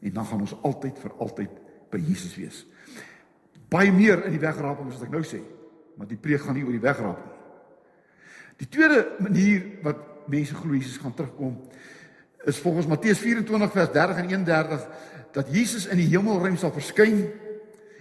En 0.00 0.12
dan 0.12 0.26
gaan 0.26 0.40
ons 0.40 0.56
altyd 0.62 0.98
vir 0.98 1.12
altyd 1.18 1.50
by 1.90 1.98
Jesus 1.98 2.36
wees 2.36 2.66
baie 3.74 3.92
meer 3.92 4.24
in 4.28 4.36
die 4.36 4.42
wegraping 4.42 4.90
as 4.90 4.98
wat 4.98 5.08
ek 5.08 5.14
nou 5.14 5.24
sê. 5.26 5.42
Maar 5.98 6.10
die 6.10 6.20
preek 6.20 6.44
gaan 6.46 6.56
nie 6.58 6.64
oor 6.66 6.74
die 6.76 6.84
wegraping 6.84 7.30
nie. 7.30 7.40
Die 8.62 8.70
tweede 8.70 9.00
manier 9.18 9.64
wat 9.82 10.02
mense 10.30 10.54
glo 10.54 10.76
Jesus 10.76 11.00
gaan 11.02 11.14
terugkom 11.14 11.56
is 12.44 12.60
volgens 12.60 12.86
Matteus 12.86 13.18
24 13.18 13.72
vers 13.72 13.92
30 13.92 14.20
en 14.22 14.28
31 14.28 14.86
dat 15.34 15.50
Jesus 15.50 15.88
in 15.90 15.98
die 15.98 16.10
hemelruim 16.12 16.56
sal 16.60 16.72
verskyn 16.74 17.24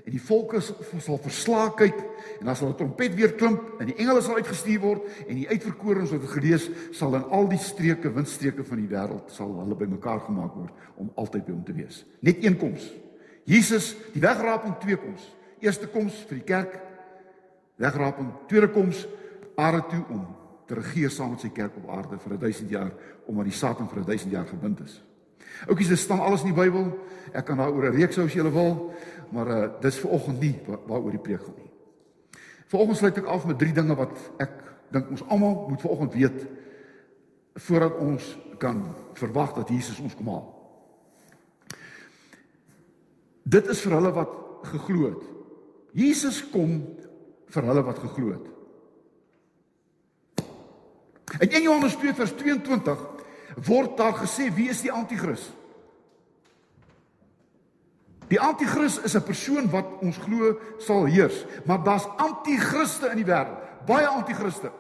en 0.03 0.11
die 0.11 0.21
volke 0.21 0.59
sal 0.61 1.19
verslae 1.23 1.69
kyk 1.79 1.99
en 2.41 2.49
dan 2.49 2.57
sal 2.59 2.69
'n 2.69 2.77
trompet 2.77 3.15
weer 3.15 3.33
klink 3.39 3.59
en 3.79 3.87
die 3.87 3.95
engele 3.95 4.21
sal 4.21 4.35
uitgestuur 4.35 4.79
word 4.79 5.07
en 5.27 5.35
die 5.35 5.47
uitverkorenes 5.47 6.11
wat 6.11 6.29
gelees 6.35 6.69
sal 6.91 7.15
in 7.15 7.23
al 7.23 7.47
die 7.47 7.57
streke 7.57 8.11
windstreke 8.11 8.63
van 8.63 8.77
die 8.77 8.91
wêreld 8.91 9.31
sal 9.31 9.53
hulle 9.59 9.75
bymekaar 9.75 10.19
gemaak 10.19 10.55
word 10.55 10.73
om 10.95 11.11
altyd 11.15 11.45
by 11.45 11.51
hom 11.51 11.63
te 11.63 11.73
wees. 11.73 12.05
Net 12.19 12.43
een 12.43 12.57
koms. 12.57 12.91
Jesus, 13.45 13.95
die 14.13 14.21
wegraping 14.21 14.77
twee 14.79 14.95
koms. 14.95 15.31
Eerste 15.63 15.87
koms 15.87 16.17
vir 16.27 16.39
die 16.41 16.47
kerk 16.47 16.77
wegraping, 17.81 18.29
tweede 18.51 18.69
koms 18.73 19.05
aarde 19.59 19.83
toe 19.89 20.03
om 20.11 20.25
te 20.67 20.75
regeer 20.77 21.11
saam 21.11 21.33
met 21.33 21.43
sy 21.43 21.51
kerk 21.55 21.75
op 21.79 21.89
aarde 21.91 22.19
vir 22.19 22.37
1000 22.37 22.71
jaar 22.71 22.91
omdat 23.29 23.49
die 23.49 23.57
Satan 23.57 23.89
vir 23.91 24.03
1000 24.05 24.31
jaar 24.35 24.47
gebind 24.47 24.83
is. 24.83 24.99
Oukies, 25.67 25.91
dit 25.91 25.99
staan 25.99 26.23
alles 26.23 26.43
in 26.43 26.51
die 26.51 26.57
Bybel. 26.57 26.87
Ek 27.33 27.45
kan 27.45 27.57
daaroor 27.57 27.91
'n 27.91 27.95
reeks 27.95 28.15
hou 28.15 28.25
as 28.25 28.33
jy 28.33 28.43
wil, 28.43 28.93
maar 29.31 29.47
uh 29.47 29.81
dis 29.81 29.99
vir 29.99 30.11
oggend 30.11 30.39
nie 30.39 30.59
waaroor 30.65 31.11
die 31.11 31.25
preek 31.27 31.41
gaan 31.41 31.55
nie. 31.57 31.71
Vanoggend 32.67 32.97
sluit 32.97 33.17
ek 33.17 33.25
af 33.25 33.45
met 33.45 33.59
drie 33.59 33.73
dinge 33.73 33.95
wat 33.95 34.17
ek 34.39 34.51
dink 34.91 35.09
ons 35.09 35.23
almal 35.27 35.65
moet 35.69 35.81
vanoggend 35.81 36.13
weet 36.13 36.47
voordat 37.55 37.97
ons 37.97 38.37
kan 38.57 38.95
verwag 39.13 39.53
dat 39.53 39.69
Jesus 39.69 39.99
ons 39.99 40.15
kom 40.15 40.27
haal. 40.27 40.47
Dit 43.43 43.67
is 43.67 43.81
vir 43.81 43.93
hulle 43.93 44.11
wat 44.11 44.33
geglo 44.63 45.09
het. 45.09 45.32
Jesus 45.93 46.41
kom 46.49 46.81
vir 47.53 47.67
hulle 47.69 47.83
wat 47.85 48.01
geglo 48.01 48.33
het. 48.33 48.49
In 51.39 51.49
1 51.49 51.65
Johannes 51.65 51.95
2 52.01 52.13
vers 52.17 52.33
22 52.37 53.03
word 53.65 53.97
daar 53.97 54.15
gesê 54.17 54.49
wie 54.53 54.69
is 54.69 54.81
die 54.81 54.91
anti-kris? 54.93 55.45
Die 58.29 58.39
anti-kris 58.41 58.97
is 59.05 59.15
'n 59.15 59.23
persoon 59.23 59.69
wat 59.69 59.85
ons 60.01 60.17
glo 60.17 60.57
sal 60.79 61.05
heers, 61.05 61.45
maar 61.65 61.83
daar's 61.83 62.07
anti-kriste 62.17 63.09
in 63.09 63.17
die 63.17 63.25
wêreld, 63.25 63.85
baie 63.85 64.07
anti-kriste. 64.07 64.71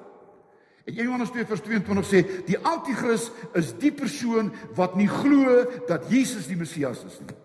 En 0.85 0.93
1 0.93 1.03
Johannes 1.05 1.29
2 1.29 1.45
vers 1.45 1.61
22 1.61 2.05
sê 2.05 2.45
die 2.45 2.57
anti-kris 2.57 3.31
is 3.53 3.77
die 3.77 3.91
persoon 3.91 4.51
wat 4.75 4.95
nie 4.95 5.07
glo 5.07 5.65
dat 5.87 6.09
Jesus 6.09 6.47
die 6.47 6.57
Messias 6.57 7.03
is 7.05 7.19
nie. 7.19 7.42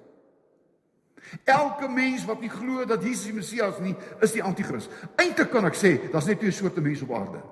Elke 1.45 1.89
mens 1.89 2.25
wat 2.25 2.41
nie 2.41 2.51
glo 2.51 2.85
dat 2.85 3.03
Jesus 3.03 3.25
die 3.25 3.37
Messias 3.37 3.79
nie, 3.81 3.95
is 4.21 4.33
die 4.33 4.43
anti-kris. 4.43 4.89
Eintlik 5.17 5.51
kan 5.51 5.65
ek 5.69 5.77
sê, 5.77 6.11
daar's 6.13 6.27
net 6.27 6.41
twee 6.41 6.55
soorte 6.55 6.81
mense 6.81 7.05
op 7.05 7.15
aarde. 7.17 7.43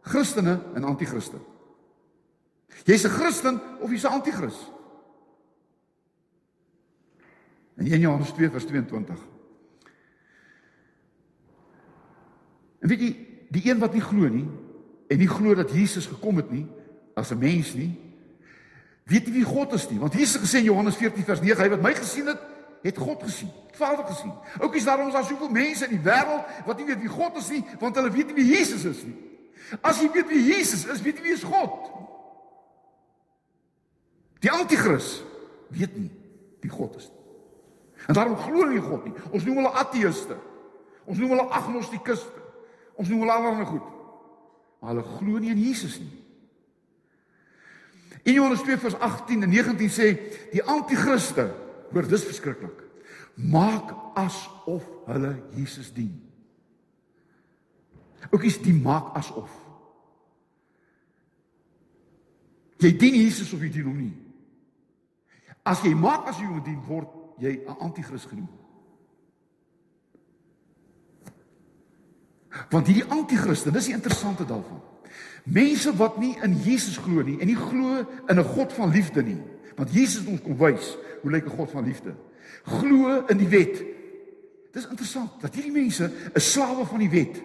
Christene 0.00 0.58
en 0.74 0.84
anti-kriste. 0.84 1.40
Jy's 2.84 3.04
'n 3.04 3.10
Christen 3.10 3.60
of 3.80 3.90
jy's 3.90 4.04
'n 4.04 4.12
anti-kris. 4.12 4.58
In 7.76 7.86
1 7.86 8.00
Johannes 8.00 8.32
2 8.32 8.50
vers 8.50 8.64
22. 8.64 9.18
En 12.80 12.88
weet 12.88 13.00
jy, 13.00 13.10
die 13.48 13.70
een 13.70 13.78
wat 13.78 13.92
nie 13.92 14.04
glo 14.04 14.28
nie 14.28 14.48
en 15.08 15.18
nie 15.18 15.28
glo 15.28 15.54
dat 15.54 15.72
Jesus 15.72 16.06
gekom 16.06 16.36
het 16.36 16.50
nie 16.50 16.66
as 17.14 17.30
'n 17.30 17.38
mens 17.38 17.74
nie, 17.74 17.98
weet 19.04 19.26
nie 19.26 19.34
wie 19.34 19.44
God 19.44 19.72
is 19.72 19.88
nie, 19.90 19.98
want 19.98 20.14
Jesus 20.14 20.40
gesê 20.42 20.58
in 20.58 20.64
Johannes 20.64 20.96
14 20.96 21.24
vers 21.24 21.40
9, 21.40 21.62
hy 21.62 21.68
wat 21.68 21.82
my 21.82 21.94
gesien 21.94 22.26
het, 22.26 22.38
het 22.82 22.98
God 22.98 23.22
gesien, 23.22 23.50
Vader 23.72 24.04
gesien. 24.04 24.32
Ook 24.60 24.74
is 24.74 24.84
daarom 24.84 25.06
is 25.06 25.12
daar 25.12 25.24
soveel 25.24 25.48
mense 25.48 25.84
in 25.84 25.96
die 25.96 26.04
wêreld 26.04 26.64
wat 26.66 26.76
nie 26.76 26.86
weet 26.86 27.00
wie 27.00 27.12
God 27.12 27.36
is 27.36 27.50
nie, 27.50 27.64
want 27.78 27.96
hulle 27.96 28.10
weet 28.10 28.26
nie 28.26 28.34
wie 28.34 28.56
Jesus 28.56 28.84
is 28.84 29.02
nie. 29.04 29.16
As 29.80 30.00
jy 30.00 30.08
weet 30.12 30.28
wie 30.28 30.42
Jesus 30.44 30.86
is, 30.86 31.02
weet 31.02 31.20
jy 31.20 31.28
wie 31.28 31.36
is 31.36 31.46
God. 31.46 31.90
Die 34.40 34.50
anti-kris 34.50 35.20
weet 35.68 35.96
nie 35.96 36.10
wie 36.60 36.72
God 36.72 36.96
is 36.96 37.08
nie. 37.08 37.20
En 38.06 38.16
daarom 38.16 38.36
glo 38.36 38.64
hulle 38.64 38.74
nie 38.74 38.84
God 38.84 39.04
nie. 39.04 39.14
Ons 39.30 39.44
noem 39.44 39.60
hulle 39.60 39.72
ateëste. 39.84 40.36
Ons 41.04 41.18
noem 41.20 41.34
hulle 41.36 41.48
agnostikuste. 41.60 42.44
Ons 42.96 43.08
noem 43.08 43.26
hulle 43.26 43.36
allerlei 43.36 43.68
goed. 43.68 43.92
Maar 44.80 44.94
hulle 44.94 45.06
glo 45.18 45.42
nie 45.42 45.52
in 45.52 45.60
Jesus 45.60 45.98
nie. 46.00 46.16
In 48.22 48.36
Johannes 48.36 48.62
2 48.64 48.76
vers 48.78 48.96
18 48.98 49.42
en 49.42 49.52
19 49.52 49.92
sê 49.92 50.08
die 50.52 50.64
anti-kriste 50.64 51.46
Hoor, 51.90 52.06
dis 52.08 52.24
verskriklik. 52.24 52.86
maak 53.40 53.94
asof 54.18 54.84
hulle 55.06 55.30
Jesus 55.56 55.92
dien. 55.94 56.12
Oukies, 58.30 58.58
die 58.60 58.74
maak 58.76 59.14
asof. 59.16 59.52
Jy 62.80 62.90
dien 62.96 63.16
Jesus 63.22 63.52
of 63.56 63.62
jy 63.64 63.70
dien 63.72 63.88
hom 63.88 63.96
nie. 63.96 64.14
As 65.64 65.82
jy 65.84 65.94
maak 65.96 66.28
as 66.30 66.40
jy 66.40 66.48
hom 66.48 66.60
dien, 66.64 66.80
word 66.88 67.08
jy 67.40 67.64
'n 67.64 67.76
anti-kris 67.80 68.26
genoem. 68.26 68.48
Want 72.70 72.86
hierdie 72.86 73.08
anti-kriste, 73.08 73.70
dis 73.70 73.86
die 73.86 73.94
interessante 73.94 74.44
daarvan. 74.44 74.82
Mense 75.44 75.96
wat 75.96 76.18
nie 76.18 76.36
in 76.42 76.58
Jesus 76.62 76.98
glo 76.98 77.22
nie 77.22 77.38
en 77.40 77.46
nie 77.46 77.56
glo 77.56 78.04
in 78.28 78.38
'n 78.38 78.44
God 78.44 78.72
van 78.72 78.90
liefde 78.90 79.22
nie, 79.22 79.42
want 79.76 79.92
Jesus 79.92 80.20
het 80.20 80.28
ons 80.28 80.42
kom 80.42 80.56
wys 80.56 80.96
hoe 81.22 81.30
lyk 81.30 81.46
'n 81.46 81.56
God 81.56 81.70
van 81.70 81.84
liefde. 81.84 82.14
Glo 82.64 83.26
in 83.26 83.38
die 83.38 83.48
wet. 83.48 83.84
Dis 84.72 84.88
interessant 84.88 85.40
dat 85.40 85.54
hierdie 85.54 85.72
mense 85.72 86.10
'n 86.34 86.40
slawe 86.40 86.86
van 86.86 86.98
die 86.98 87.10
wet. 87.10 87.42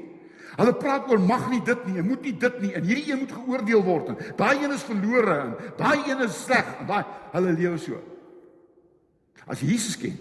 Hulle 0.55 0.74
praat 0.75 1.10
oor 1.12 1.20
mag 1.20 1.50
nie 1.50 1.62
dit 1.63 1.86
nie, 1.86 2.01
moet 2.01 2.22
nie 2.22 2.38
dit 2.38 2.62
nie 2.62 2.74
en 2.74 2.84
hierdie 2.84 3.12
een 3.12 3.20
moet 3.20 3.32
geoordeel 3.32 3.84
word. 3.84 4.38
Daai 4.38 4.63
een 4.63 4.72
is 4.72 4.84
verlore 4.84 5.39
en 5.39 5.55
daai 5.77 6.10
een 6.10 6.22
is 6.24 6.44
sleg 6.44 6.79
en 6.79 6.88
daai 6.88 7.03
hulle 7.32 7.51
lewe 7.51 7.77
so. 7.77 8.00
As 9.46 9.60
jy 9.60 9.67
Jesus 9.67 9.98
ken, 9.98 10.15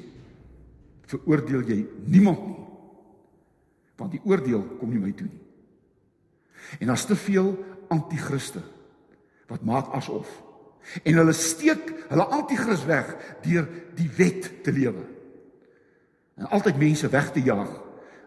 veroordeel 1.06 1.62
jy 1.62 1.86
niemand 2.06 2.46
nie. 2.46 2.66
Want 3.96 4.10
die 4.10 4.20
oordeel 4.24 4.64
kom 4.80 4.90
nie 4.90 4.98
my 4.98 5.12
toe 5.12 5.28
nie. 5.28 5.40
En 6.80 6.90
daar's 6.90 7.06
te 7.06 7.16
veel 7.16 7.54
anti-kriste 7.88 8.62
wat 9.46 9.62
maak 9.62 9.92
asof 9.94 10.28
en 11.02 11.14
hulle 11.14 11.32
steek 11.32 11.92
hulle 12.08 12.26
anti-kris 12.36 12.84
weg 12.84 13.14
deur 13.42 13.68
die 13.94 14.10
wet 14.16 14.50
te 14.64 14.72
lewe. 14.72 15.04
En 16.36 16.50
altyd 16.50 16.78
mense 16.78 17.08
weg 17.08 17.32
te 17.32 17.42
jaag 17.42 17.70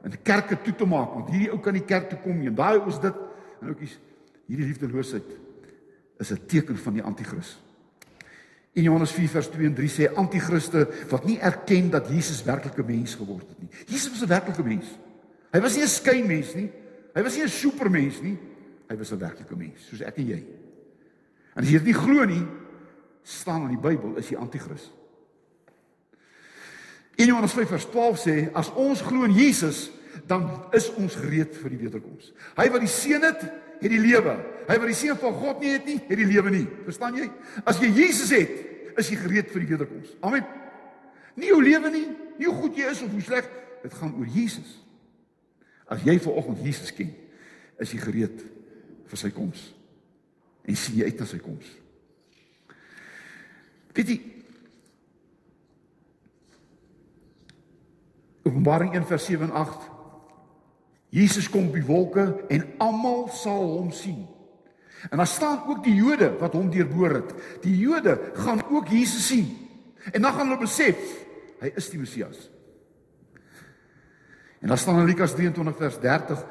en 0.04 0.14
die 0.14 0.24
kerke 0.24 0.58
toe 0.62 0.76
te 0.76 0.86
maak 0.86 1.14
want 1.14 1.32
hierdie 1.34 1.52
ou 1.52 1.60
kan 1.60 1.74
nie 1.74 1.86
kerk 1.86 2.10
toe 2.10 2.20
kom 2.24 2.40
nie. 2.40 2.54
Daai 2.54 2.80
is 2.88 3.00
dit 3.04 3.24
en 3.62 3.72
ouetjies 3.74 3.98
hierdie 4.48 4.68
liefdeloosheid 4.70 5.32
is 6.20 6.32
'n 6.32 6.46
teken 6.48 6.78
van 6.78 6.94
die 6.94 7.04
anti-kris. 7.04 7.58
In 8.74 8.84
Johannes 8.84 9.12
4 9.12 9.30
vers 9.30 9.50
2 9.50 9.66
en 9.66 9.74
3 9.74 9.90
sê 9.90 10.14
anti-kriste 10.14 10.88
wat 11.10 11.26
nie 11.26 11.40
erken 11.40 11.90
dat 11.90 12.10
Jesus 12.10 12.44
werklike 12.44 12.84
mens 12.84 13.16
geword 13.16 13.48
het 13.50 13.60
nie. 13.60 13.70
Jesus 13.86 14.12
was 14.12 14.22
'n 14.22 14.28
werklike 14.28 14.64
mens. 14.64 14.86
Hy 15.52 15.62
was 15.62 15.76
nie 15.76 15.84
'n 15.84 15.88
skynmens 15.88 16.54
nie. 16.54 16.70
Hy 17.14 17.24
was 17.24 17.36
nie 17.36 17.44
'n 17.44 17.50
supermens 17.50 18.22
nie. 18.22 18.38
Hy 18.88 18.98
was 18.98 19.12
'n 19.12 19.20
werklike 19.20 19.56
mens, 19.56 19.88
soos 19.88 20.02
ek 20.02 20.18
en 20.18 20.28
jy. 20.28 20.46
En 21.58 21.66
as 21.66 21.72
jy 21.72 21.80
dit 21.82 21.90
nie 21.90 21.98
glo 21.98 22.26
nie, 22.30 22.44
staan 23.26 23.66
in 23.66 23.74
die 23.74 23.82
Bybel 23.82 24.20
is 24.22 24.30
jy 24.30 24.38
anti-kris. 24.40 24.92
In 27.18 27.32
Johannes 27.32 27.56
5 27.58 27.72
vers 27.74 27.88
12 27.90 28.20
sê 28.22 28.36
as 28.54 28.70
ons 28.78 29.02
glo 29.02 29.26
in 29.26 29.34
Jesus, 29.34 29.88
dan 30.30 30.46
is 30.78 30.92
ons 31.02 31.16
gereed 31.18 31.56
vir 31.58 31.74
die 31.74 31.80
wederkoms. 31.82 32.30
Hy 32.60 32.68
wat 32.74 32.84
die 32.84 32.92
seun 32.92 33.26
het, 33.26 33.42
het 33.82 33.90
die 33.90 34.02
lewe. 34.02 34.36
Hy 34.68 34.78
wat 34.78 34.90
die 34.92 34.98
seun 34.98 35.18
van 35.22 35.34
God 35.42 35.64
nie 35.64 35.74
het 35.74 35.88
nie, 35.90 35.98
het 36.06 36.20
die 36.20 36.28
lewe 36.30 36.54
nie. 36.54 36.66
Verstaan 36.86 37.18
jy? 37.18 37.26
As 37.66 37.82
jy 37.82 37.90
Jesus 38.04 38.34
het, 38.36 38.54
is 38.98 39.10
jy 39.10 39.18
gereed 39.22 39.50
vir 39.54 39.64
die 39.64 39.72
wederkoms. 39.72 40.14
Amen. 40.26 40.46
Nie 41.38 41.50
jou 41.52 41.62
lewe 41.62 41.90
nie, 41.94 42.06
nie 42.38 42.50
hoe 42.50 42.58
goed 42.62 42.78
jy 42.78 42.92
is 42.92 43.02
of 43.06 43.14
hoe 43.14 43.24
sleg, 43.26 43.50
dit 43.82 43.98
gaan 43.98 44.14
oor 44.18 44.30
Jesus. 44.34 44.78
As 45.90 46.06
jy 46.06 46.18
ver 46.22 46.38
oggend 46.38 46.62
Jesus 46.66 46.94
ken, 46.94 47.10
is 47.82 47.94
jy 47.94 48.02
gereed 48.02 48.46
vir 49.08 49.22
sy 49.22 49.34
koms. 49.34 49.72
En 50.68 50.76
sien 50.76 51.04
uit 51.04 51.20
na 51.20 51.28
sy 51.28 51.40
koms. 51.42 51.68
Weet 53.98 54.12
jy 54.14 54.18
Openbaring 58.48 58.94
1 58.96 59.08
vers 59.10 59.26
7 59.28 59.50
en 59.50 59.56
8 59.60 59.88
Jesus 61.18 61.48
kom 61.50 61.70
op 61.70 61.78
die 61.78 61.86
wolke 61.88 62.26
en 62.52 62.66
almal 62.84 63.30
sal 63.32 63.64
hom 63.78 63.92
sien. 63.96 64.26
En 65.10 65.22
daar 65.22 65.30
staan 65.30 65.64
ook 65.68 65.84
die 65.86 65.96
Jode 65.96 66.34
wat 66.40 66.54
hom 66.58 66.70
deurboor 66.70 67.16
het. 67.22 67.34
Die 67.64 67.78
Jode 67.78 68.18
gaan 68.36 68.62
ook 68.70 68.92
Jesus 68.92 69.28
sien. 69.28 69.48
En 70.12 70.22
dan 70.22 70.34
gaan 70.34 70.48
hulle 70.48 70.66
besef 70.66 71.00
hy 71.62 71.72
is 71.80 71.90
die 71.90 72.00
Messias. 72.00 72.50
En 74.62 74.68
dan 74.68 74.78
staan 74.78 75.00
in 75.00 75.06
Lukas 75.10 75.36
23 75.38 75.78
vers 75.78 76.00
30 76.00 76.46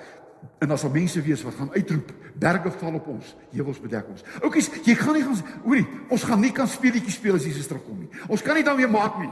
en 0.59 0.71
as 0.71 0.85
al 0.85 0.93
mense 0.95 1.21
wees 1.23 1.43
wat 1.47 1.55
gaan 1.59 1.73
uitroep, 1.75 2.13
berge 2.39 2.71
val 2.81 2.99
op 2.99 3.07
ons, 3.13 3.35
heuwels 3.53 3.81
bedek 3.81 4.09
ons. 4.13 4.25
Oukies, 4.43 4.71
jy 4.85 4.95
gaan 4.99 5.17
nie 5.17 5.25
gaan 5.27 5.43
hoorie, 5.65 5.87
ons 6.13 6.25
gaan 6.29 6.41
nie 6.41 6.53
kan 6.57 6.69
speletjies 6.69 7.19
speel 7.21 7.39
as 7.39 7.47
Jesus 7.49 7.69
terugkom 7.71 8.05
nie. 8.05 8.11
Ons 8.29 8.43
kan 8.43 8.59
nie 8.59 8.65
weer 8.65 8.91
maak 8.91 9.19
nie. 9.21 9.31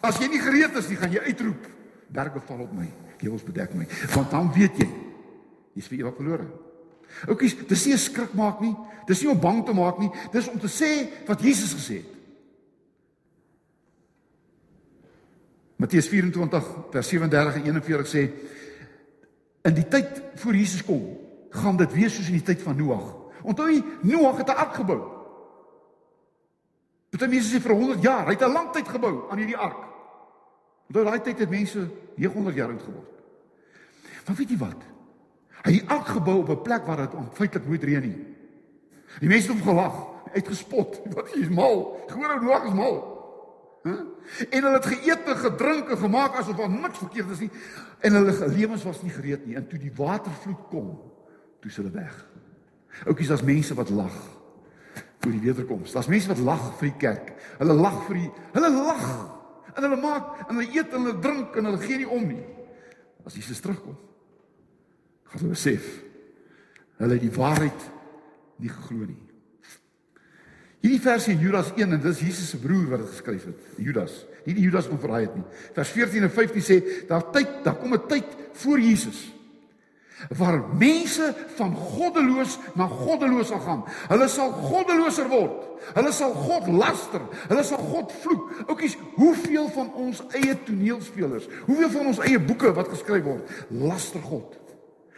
As 0.00 0.18
jy 0.20 0.28
nie 0.32 0.42
gereed 0.42 0.76
is 0.78 0.88
nie, 0.90 0.98
gaan 0.98 1.12
jy 1.12 1.22
uitroep, 1.28 1.66
berge 2.12 2.42
val 2.48 2.64
op 2.66 2.72
my, 2.76 2.88
heuwels 3.20 3.46
bedek 3.46 3.74
my. 3.74 3.86
Want 4.14 4.30
dan 4.30 4.52
weet 4.54 4.82
jy, 4.82 4.88
jy's 5.74 5.90
vir 5.90 6.04
ewig 6.04 6.16
verlore. 6.20 6.48
Oukies, 7.28 7.56
dis 7.68 7.86
nie 7.86 7.94
'n 7.94 7.98
skrik 7.98 8.34
maak 8.34 8.60
nie. 8.60 8.74
Dis 9.06 9.22
nie 9.22 9.30
om 9.30 9.40
bang 9.40 9.64
te 9.66 9.72
maak 9.72 9.98
nie. 9.98 10.10
Dis 10.32 10.48
om 10.48 10.58
te 10.58 10.68
sê 10.68 11.10
wat 11.26 11.40
Jesus 11.40 11.74
gesê 11.74 11.94
het. 12.00 12.12
Matteus 15.76 16.08
24 16.08 16.64
vers 16.92 17.08
37 17.08 17.54
en 17.54 17.64
41 17.64 18.06
sê 18.06 18.30
in 19.62 19.74
die 19.74 19.88
tyd 19.88 20.22
voor 20.34 20.54
Jesus 20.54 20.84
kom, 20.84 21.18
gaan 21.50 21.76
dit 21.76 21.92
wees 21.92 22.14
soos 22.16 22.28
in 22.28 22.38
die 22.40 22.46
tyd 22.46 22.62
van 22.62 22.76
Noag. 22.76 23.16
Onthou 23.42 23.68
jy, 23.70 23.82
Noag 24.02 24.36
het 24.36 24.48
'n 24.48 24.56
ark 24.56 24.74
gebou. 24.74 25.00
Party 27.10 27.28
mense 27.28 27.52
sê 27.52 27.60
vir 27.60 27.74
100 27.76 28.02
jaar, 28.02 28.26
hy 28.26 28.32
het 28.32 28.42
'n 28.42 28.52
lang 28.52 28.72
tyd 28.72 28.88
gebou 28.88 29.30
aan 29.30 29.38
hierdie 29.38 29.56
ark. 29.56 29.84
Onthou 30.88 31.04
daai 31.04 31.20
tyd 31.20 31.38
het 31.38 31.50
mense 31.50 31.88
900 32.16 32.56
jaar 32.56 32.68
oud 32.68 32.82
geword. 32.82 33.12
Maar 34.26 34.36
weet 34.36 34.50
jy 34.50 34.56
wat? 34.58 34.82
Hy 35.62 35.72
het 35.72 35.84
'n 35.84 35.88
ark 35.88 36.06
gebou 36.06 36.38
op 36.40 36.48
'n 36.48 36.62
plek 36.62 36.86
waar 36.86 36.96
dit 36.96 37.12
feitelik 37.32 37.68
nooit 37.68 37.82
reën 37.82 38.02
nie. 38.02 38.26
Die 39.20 39.28
mense 39.28 39.52
het 39.52 39.60
hom 39.60 39.68
gelag, 39.68 40.06
uitgespot. 40.32 41.00
Wat 41.14 41.34
is 41.36 41.48
mal? 41.48 42.00
Gewoon 42.06 42.44
Noag 42.44 42.64
is 42.64 42.72
mal. 42.72 43.11
Huh? 43.82 44.02
En 44.50 44.62
hulle 44.62 44.76
het 44.76 44.86
geëet 44.86 45.26
en 45.26 45.40
gedrink 45.42 45.88
en 45.90 45.98
gemaak 45.98 46.36
asof 46.38 46.56
daar 46.56 46.70
niks 46.70 47.00
verkeerd 47.02 47.32
is 47.34 47.40
nie 47.42 47.50
en 48.06 48.18
hulle 48.18 48.48
lewens 48.54 48.84
was 48.86 49.00
nie 49.02 49.10
gereed 49.10 49.46
nie 49.46 49.56
en 49.58 49.66
toe 49.66 49.80
die 49.82 49.90
watervloed 49.96 50.68
kom, 50.70 50.92
toe 51.58 51.70
is 51.70 51.78
hulle 51.80 51.90
weg. 51.94 52.14
Oukies, 53.10 53.32
daar's 53.32 53.42
mense 53.46 53.74
wat 53.74 53.90
lag 53.90 54.14
vir 55.22 55.34
die 55.34 55.42
wederkoms. 55.42 55.94
Daar's 55.94 56.10
mense 56.10 56.30
wat 56.30 56.42
lag 56.42 56.62
vir 56.78 56.90
die 56.90 56.98
kerk. 57.02 57.32
Hulle 57.58 57.74
lag 57.78 57.98
vir 58.06 58.20
die 58.20 58.30
hulle 58.54 58.70
lag 58.76 59.04
en 59.72 59.86
hulle 59.86 59.98
maak 59.98 60.46
en 60.46 60.56
hulle 60.58 60.70
eet 60.76 60.94
en 60.94 61.06
hulle 61.06 61.18
drink 61.24 61.58
en 61.58 61.70
hulle 61.70 61.82
gee 61.82 62.02
nie 62.02 62.08
om 62.18 62.26
nie. 62.28 62.42
As 63.26 63.38
Jesus 63.38 63.62
terugkom, 63.62 63.98
gaan 65.30 65.44
hulle 65.44 65.56
besef 65.56 65.90
hulle 67.02 67.16
het 67.18 67.24
die 67.24 67.34
waarheid 67.34 67.86
nie 68.62 68.70
geglo 68.70 69.08
nie. 69.08 69.31
Hierdie 70.82 71.00
vers 71.00 71.28
in 71.30 71.38
Judas 71.38 71.70
1 71.76 71.94
en 71.94 72.00
dis 72.02 72.20
Jesus 72.20 72.48
se 72.50 72.58
broer 72.58 72.88
wat 72.90 73.04
dit 73.04 73.12
geskryf 73.12 73.44
het, 73.46 73.66
Judas. 73.78 74.24
Nie 74.44 74.56
die 74.56 74.64
Judas 74.66 74.88
wat 74.90 75.00
verraai 75.04 75.28
het 75.28 75.36
nie. 75.38 75.44
Vers 75.76 75.92
14 75.94 76.26
en 76.26 76.32
15 76.34 76.64
sê 76.66 76.78
daar 77.06 77.28
tyd, 77.30 77.62
daar 77.62 77.78
kom 77.78 77.94
'n 77.94 78.06
tyd 78.08 78.26
voor 78.52 78.80
Jesus 78.80 79.30
waar 80.28 80.60
mense 80.78 81.34
van 81.56 81.74
goddeloos 81.74 82.58
na 82.74 82.86
goddeloos 82.86 83.50
sal 83.50 83.60
gaan. 83.60 83.84
Hulle 84.08 84.28
sal 84.28 84.52
goddeloser 84.52 85.28
word. 85.28 85.68
Hulle 85.96 86.12
sal 86.14 86.34
God 86.36 86.68
laster. 86.70 87.24
Hulle 87.48 87.64
sal 87.66 87.78
God 87.78 88.12
vloek. 88.22 88.50
Oukies, 88.68 88.96
hoeveel 89.16 89.68
van 89.74 89.92
ons 89.98 90.22
eie 90.38 90.54
toneelspelers, 90.66 91.48
hoeveel 91.66 91.90
van 91.90 92.12
ons 92.12 92.22
eie 92.22 92.40
boeke 92.40 92.72
wat 92.76 92.92
geskryf 92.92 93.24
word, 93.26 93.50
laster 93.68 94.22
God? 94.22 94.58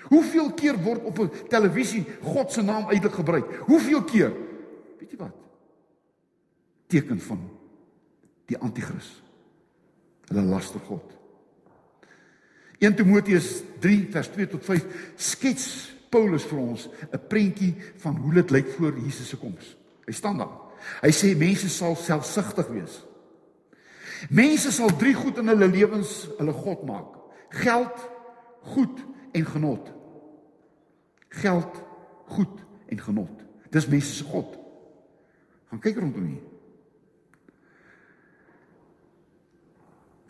Hoeveel 0.09 0.53
keer 0.53 0.77
word 0.85 1.05
op 1.05 1.19
'n 1.19 1.31
televisie 1.49 2.05
God 2.23 2.53
se 2.53 2.63
naam 2.63 2.89
uitlik 2.89 3.13
gebruik? 3.13 3.47
Hoeveel 3.67 4.03
keer? 4.05 4.33
Weet 4.99 5.11
jy 5.11 5.17
wat? 5.17 5.44
Teken 6.95 7.21
van 7.21 7.43
die 8.51 8.59
anti-kris. 8.59 9.11
Hulle 10.29 10.45
laster 10.47 10.81
God. 10.89 11.13
1 12.79 12.97
Timoteus 12.99 13.63
3 13.81 14.07
vers 14.13 14.31
2 14.35 14.49
tot 14.55 14.65
5 14.65 14.87
skets 15.17 15.67
Paulus 16.15 16.45
vir 16.47 16.59
ons 16.59 16.89
'n 17.11 17.27
prentjie 17.29 17.75
van 18.03 18.17
hoe 18.17 18.35
dit 18.35 18.51
lyk 18.51 18.69
voor 18.77 18.99
Jesus 18.99 19.29
se 19.29 19.37
koms. 19.37 19.77
Hy 20.07 20.13
staan 20.13 20.39
daar. 20.39 20.61
Hy 21.03 21.11
sê 21.11 21.37
mense 21.37 21.69
sal 21.69 21.97
selfsugtig 21.97 22.69
wees. 22.69 23.03
Mense 24.31 24.73
sal 24.73 24.97
drie 24.97 25.15
goed 25.15 25.39
in 25.39 25.49
hulle 25.49 25.69
lewens 25.69 26.29
hulle 26.39 26.53
God 26.53 26.85
maak. 26.87 27.17
Geld, 27.49 28.11
goed 28.61 29.05
en 29.33 29.47
genot. 29.47 29.93
Geld, 31.29 31.83
goed 32.27 32.65
en 32.87 33.01
genot. 33.01 33.45
Dis 33.71 33.87
mense 33.87 34.15
se 34.15 34.25
God. 34.25 34.59
Gaan 35.71 35.81
kyk 35.81 35.97
rondom 35.97 36.27
hier. 36.27 36.54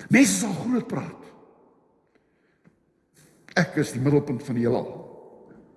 Mense 0.08 0.40
sal 0.40 0.52
groot 0.52 0.88
praat. 0.88 1.20
Ek 3.54 3.76
is 3.78 3.92
die 3.94 4.02
middelpunt 4.02 4.42
van 4.42 4.58
die 4.58 4.66
heelal. 4.66 4.88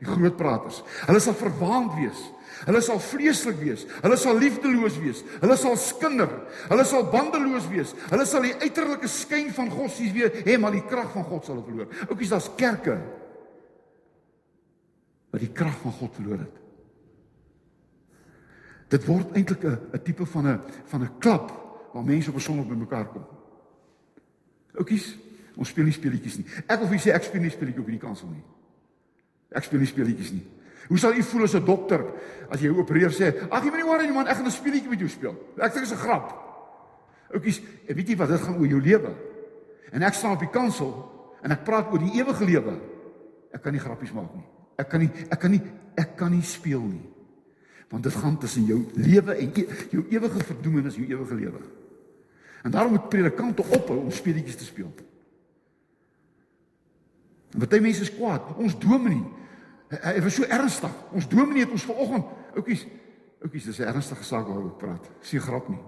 Die 0.01 0.07
groot 0.07 0.35
praters. 0.37 0.81
Hulle 1.07 1.21
sal 1.21 1.37
verwaand 1.37 1.93
wees. 1.97 2.19
Hulle 2.65 2.81
sal 2.85 2.99
vreeslik 3.01 3.57
wees. 3.61 3.85
Hulle 4.01 4.17
sal 4.17 4.37
liefdeloos 4.37 4.97
wees. 5.01 5.21
Hulle 5.41 5.57
sal 5.57 5.77
skinder. 5.81 6.31
Hulle 6.71 6.85
sal 6.89 7.05
bandeloos 7.13 7.67
wees. 7.69 7.93
Hulle 8.09 8.25
sal 8.29 8.45
die 8.45 8.55
uiterlike 8.61 9.09
skyn 9.11 9.51
van 9.53 9.69
God 9.73 9.93
sien 9.93 10.13
weer, 10.15 10.33
hê 10.45 10.57
maar 10.61 10.73
die 10.73 10.85
krag 10.89 11.11
van 11.13 11.25
God 11.29 11.45
sal 11.45 11.61
verloor. 11.65 11.89
Oukies, 12.09 12.33
daar's 12.33 12.49
kerke 12.57 12.97
wat 15.33 15.43
die 15.43 15.53
krag 15.53 15.75
van 15.83 15.93
God 15.99 16.17
verloor 16.17 16.41
het. 16.45 16.61
Dit 18.89 19.03
word 19.05 19.35
eintlik 19.35 19.63
'n 19.63 19.77
'n 19.93 20.03
tipe 20.03 20.25
van 20.25 20.47
'n 20.47 20.61
van 20.85 21.01
'n 21.03 21.17
klap 21.19 21.51
waar 21.93 22.03
mense 22.03 22.29
op 22.29 22.37
'n 22.37 22.39
sonop 22.39 22.67
bymekaar 22.69 23.07
kom. 23.11 23.36
Oukies, 24.77 25.15
ons 25.57 25.69
speel 25.69 25.85
nie 25.85 25.95
speletjies 25.95 26.37
nie. 26.37 26.45
Ek 26.67 26.79
wil 26.79 26.87
vir 26.87 26.97
julle 26.97 27.05
sê 27.07 27.15
ek 27.15 27.23
speel 27.23 27.41
nie 27.41 27.53
speletjies 27.53 27.81
op 27.81 27.89
hierdie 27.89 28.03
kansel 28.03 28.29
nie. 28.29 28.43
Ek 29.55 29.63
speel 29.63 29.81
nie 29.81 29.89
speletjies 29.89 30.31
nie. 30.35 30.43
Hoe 30.87 30.99
sal 31.01 31.17
u 31.17 31.23
voel 31.23 31.43
as 31.43 31.55
'n 31.55 31.65
dokter 31.65 32.03
as 32.49 32.61
jy 32.61 32.69
opereer 32.69 33.11
sê, 33.11 33.49
"Ag, 33.51 33.63
jy 33.63 33.69
moenie 33.69 33.85
worry 33.85 34.05
nie 34.05 34.13
man, 34.13 34.27
ek 34.27 34.37
gaan 34.37 34.45
'n 34.45 34.51
speletjie 34.51 34.89
met 34.89 34.99
jou 34.99 35.09
speel." 35.09 35.35
Ek 35.57 35.73
dink 35.73 35.85
dit 35.85 35.91
is 35.91 35.91
'n 35.91 36.03
grap. 36.05 36.45
Oukies, 37.33 37.61
weet 37.87 38.07
jy 38.07 38.15
wat, 38.15 38.29
dit 38.29 38.41
gaan 38.41 38.57
oor 38.57 38.67
jou 38.67 38.81
lewe. 38.81 39.15
En 39.91 40.01
ek 40.03 40.13
staan 40.13 40.33
op 40.33 40.39
die 40.39 40.51
kansel 40.51 40.91
en 41.43 41.51
ek 41.51 41.63
praat 41.63 41.91
oor 41.91 41.99
die 41.99 42.19
ewige 42.19 42.45
lewe. 42.45 42.79
Ek 43.53 43.61
kan 43.61 43.73
nie 43.73 43.81
grappies 43.81 44.13
maak 44.13 44.33
nie. 44.35 44.45
Ek 44.77 44.89
kan 44.89 44.99
nie 44.99 45.11
ek 45.29 45.39
kan 45.39 45.51
nie 45.51 45.61
ek 45.97 46.15
kan 46.15 46.31
nie 46.31 46.41
speel 46.41 46.81
nie. 46.81 47.09
Want 47.89 48.03
dit 48.03 48.13
gaan 48.13 48.37
tussen 48.37 48.65
jou 48.65 48.85
lewe 48.95 49.33
en 49.33 49.51
jou 49.91 50.03
ewige 50.09 50.43
verdoemenis, 50.43 50.95
jou 50.95 51.07
ewige 51.07 51.35
lewe. 51.35 51.61
En 52.63 52.71
daarom 52.71 52.91
moet 52.91 53.09
predikante 53.09 53.63
ophou 53.63 53.99
om 53.99 54.11
speletjies 54.11 54.55
te 54.55 54.65
speel. 54.65 54.93
Party 57.57 57.79
mense 57.79 58.01
is 58.01 58.13
kwaad. 58.13 58.55
Ons 58.57 58.79
dominee 58.79 59.23
Hy 59.87 60.19
was 60.19 60.35
so 60.35 60.47
ernstig. 60.51 60.95
Ons 61.15 61.27
dominee 61.31 61.63
het 61.63 61.71
ons 61.71 61.85
vanoggend, 61.87 62.31
oukies, 62.59 62.83
oukies, 63.45 63.69
dis 63.69 63.79
'n 63.79 63.87
ernstige 63.87 64.23
saak 64.23 64.47
waaroor 64.47 64.71
ek 64.71 64.77
praat. 64.77 65.09
Sien 65.21 65.39
grap 65.39 65.69
nie. 65.69 65.79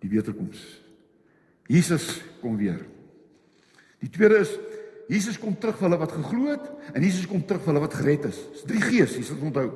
Die 0.00 0.10
wederkoms. 0.10 0.82
Jesus 1.66 2.22
kom 2.40 2.56
weer. 2.56 2.86
Die 4.00 4.10
tweede 4.10 4.38
is 4.38 4.58
Jesus 5.08 5.38
kom 5.38 5.58
terug 5.58 5.76
vir 5.76 5.88
hulle 5.88 5.98
wat 5.98 6.12
geglo 6.12 6.46
het 6.46 6.70
en 6.94 7.02
Jesus 7.02 7.26
kom 7.26 7.44
terug 7.44 7.62
vir 7.62 7.72
hulle 7.72 7.86
wat 7.86 7.94
gered 7.94 8.24
is. 8.24 8.38
Dis 8.52 8.62
drie 8.62 8.80
gees, 8.80 9.16
jy 9.16 9.22
sal 9.22 9.36
onthou. 9.42 9.70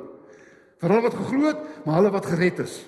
Vir 0.78 0.88
hulle 0.88 1.02
wat 1.02 1.14
geglo 1.14 1.46
het, 1.46 1.84
maar 1.84 1.94
hulle 1.94 2.10
wat 2.10 2.26
gered 2.26 2.58
is. 2.58 2.84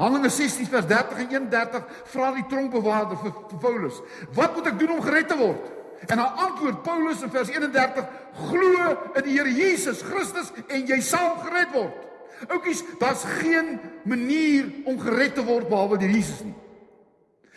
Handelinge 0.00 0.30
16 0.32 0.70
vers 0.72 0.86
30 0.88 1.18
en 1.18 1.28
31 1.28 1.88
vra 2.14 2.30
die 2.32 2.46
tronkbewaarder 2.48 3.18
vir, 3.20 3.34
vir 3.50 3.58
Paulus: 3.60 4.00
"Wat 4.32 4.54
moet 4.56 4.70
ek 4.72 4.78
doen 4.80 4.94
om 4.96 5.02
gered 5.04 5.28
te 5.28 5.36
word?" 5.36 5.66
En 6.08 6.16
dan 6.16 6.36
antwoord 6.46 6.82
Paulus 6.82 7.20
in 7.22 7.30
vers 7.30 7.50
31: 7.52 8.06
"Glo 8.48 8.96
in 9.14 9.22
die 9.26 9.36
Here 9.36 9.52
Jesus 9.52 10.00
Christus 10.02 10.52
en 10.68 10.86
jy 10.86 11.00
sal 11.04 11.36
gered 11.44 11.72
word." 11.72 12.08
Oukies, 12.48 12.80
daar's 12.98 13.24
geen 13.24 13.78
manier 14.08 14.64
om 14.88 14.96
gered 15.00 15.34
te 15.34 15.44
word 15.44 15.68
behalwe 15.68 15.98
deur 16.00 16.08
Jesus 16.08 16.40
nie. 16.40 16.56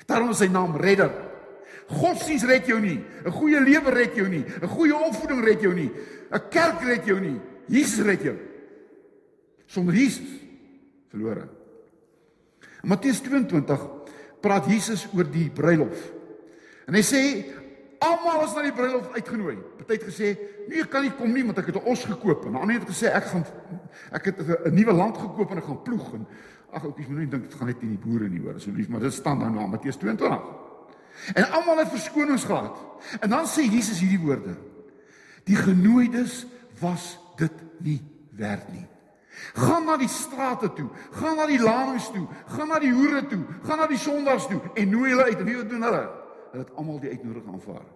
Daarom 0.06 0.34
is 0.36 0.38
sy 0.44 0.52
naam 0.52 0.76
Redder. 0.76 1.14
Godsdienst 1.88 2.46
red 2.46 2.68
jou 2.68 2.80
nie. 2.80 3.00
'n 3.26 3.32
Goeie 3.32 3.60
lewe 3.60 3.92
red 3.92 4.16
jou 4.16 4.28
nie. 4.28 4.44
'n 4.44 4.68
Goeie 4.68 4.96
opvoeding 4.96 5.44
red 5.46 5.62
jou 5.62 5.74
nie. 5.74 5.92
'n 6.32 6.50
Kerk 6.50 6.82
red 6.82 7.06
jou 7.06 7.20
nie. 7.20 7.40
Jesus 7.68 8.06
red 8.06 8.22
jou. 8.22 8.36
Sonder 9.66 9.96
Jesus 9.96 10.28
verlore. 11.10 11.63
In 12.84 12.92
Matteus 12.92 13.22
22 13.24 13.84
praat 14.44 14.68
Jesus 14.68 15.08
oor 15.16 15.28
die 15.32 15.50
bruilof. 15.56 16.12
En 16.88 16.98
hy 16.98 17.04
sê 17.08 17.22
Almal 18.04 18.42
is 18.44 18.56
na 18.56 18.64
die 18.66 18.74
bruilof 18.76 19.14
uitgenooi. 19.16 19.56
Party 19.78 19.96
het 19.96 20.04
gesê, 20.04 20.38
"Nee, 20.68 20.82
ek 20.82 20.90
kan 20.90 21.04
nie 21.04 21.12
kom 21.12 21.32
nie 21.32 21.46
want 21.46 21.58
ek 21.58 21.68
het 21.68 21.76
'n 21.76 21.88
os 21.88 22.04
gekoop." 22.04 22.46
En 22.46 22.56
ander 22.56 22.80
het 22.80 22.90
gesê, 22.90 23.08
"Ek 23.08 23.24
gaan 23.24 23.46
ek 24.12 24.26
het 24.26 24.38
'n 24.66 24.74
nuwe 24.74 24.92
land 24.92 25.18
gekoop 25.18 25.52
en 25.52 25.58
ek 25.58 25.64
gaan 25.64 25.82
ploeg." 25.82 26.14
En 26.14 26.28
ag, 26.72 26.84
oukies, 26.84 27.08
moenie 27.08 27.28
dink 27.28 27.44
dit 27.44 27.54
gaan 27.54 27.68
net 27.68 27.82
in 27.82 27.90
die 27.90 27.98
boere 27.98 28.30
nie, 28.30 28.42
hoor, 28.42 28.56
asseblief, 28.56 28.90
maar 28.90 29.00
dit 29.00 29.14
staan 29.14 29.40
dan 29.40 29.54
na 29.54 29.68
Matteus 29.68 29.96
22. 29.96 30.42
En 31.34 31.52
almal 31.52 31.78
het 31.78 31.90
verskonings 31.90 32.44
gehad. 32.44 32.78
En 33.20 33.30
dan 33.30 33.46
sê 33.46 33.62
Jesus 33.62 34.00
hierdie 34.00 34.20
woorde: 34.20 34.56
"Die 35.44 35.56
genooides 35.56 36.46
was 36.80 37.20
dit 37.36 37.54
nie 37.80 38.02
werd 38.32 38.72
nie." 38.72 38.88
Gaan 39.54 39.86
na 39.86 39.98
die 39.98 40.10
strate 40.12 40.70
toe, 40.74 40.88
gaan 41.12 41.36
na 41.38 41.48
die 41.50 41.60
lamings 41.62 42.10
toe, 42.14 42.28
gaan 42.54 42.70
na 42.70 42.80
die 42.80 42.94
hoere 42.94 43.24
toe, 43.28 43.42
gaan 43.64 43.82
na 43.82 43.88
die 43.90 43.98
sondaars 43.98 44.46
toe 44.48 44.60
en 44.74 44.90
nooi 44.90 45.10
hulle 45.12 45.24
uit. 45.24 45.40
En 45.40 45.46
wie 45.46 45.66
doen 45.68 45.88
hulle? 45.88 46.04
Hulle 46.52 46.64
het 46.64 46.76
almal 46.78 47.00
die 47.02 47.10
uitnodiging 47.10 47.54
aanvaar. 47.54 47.90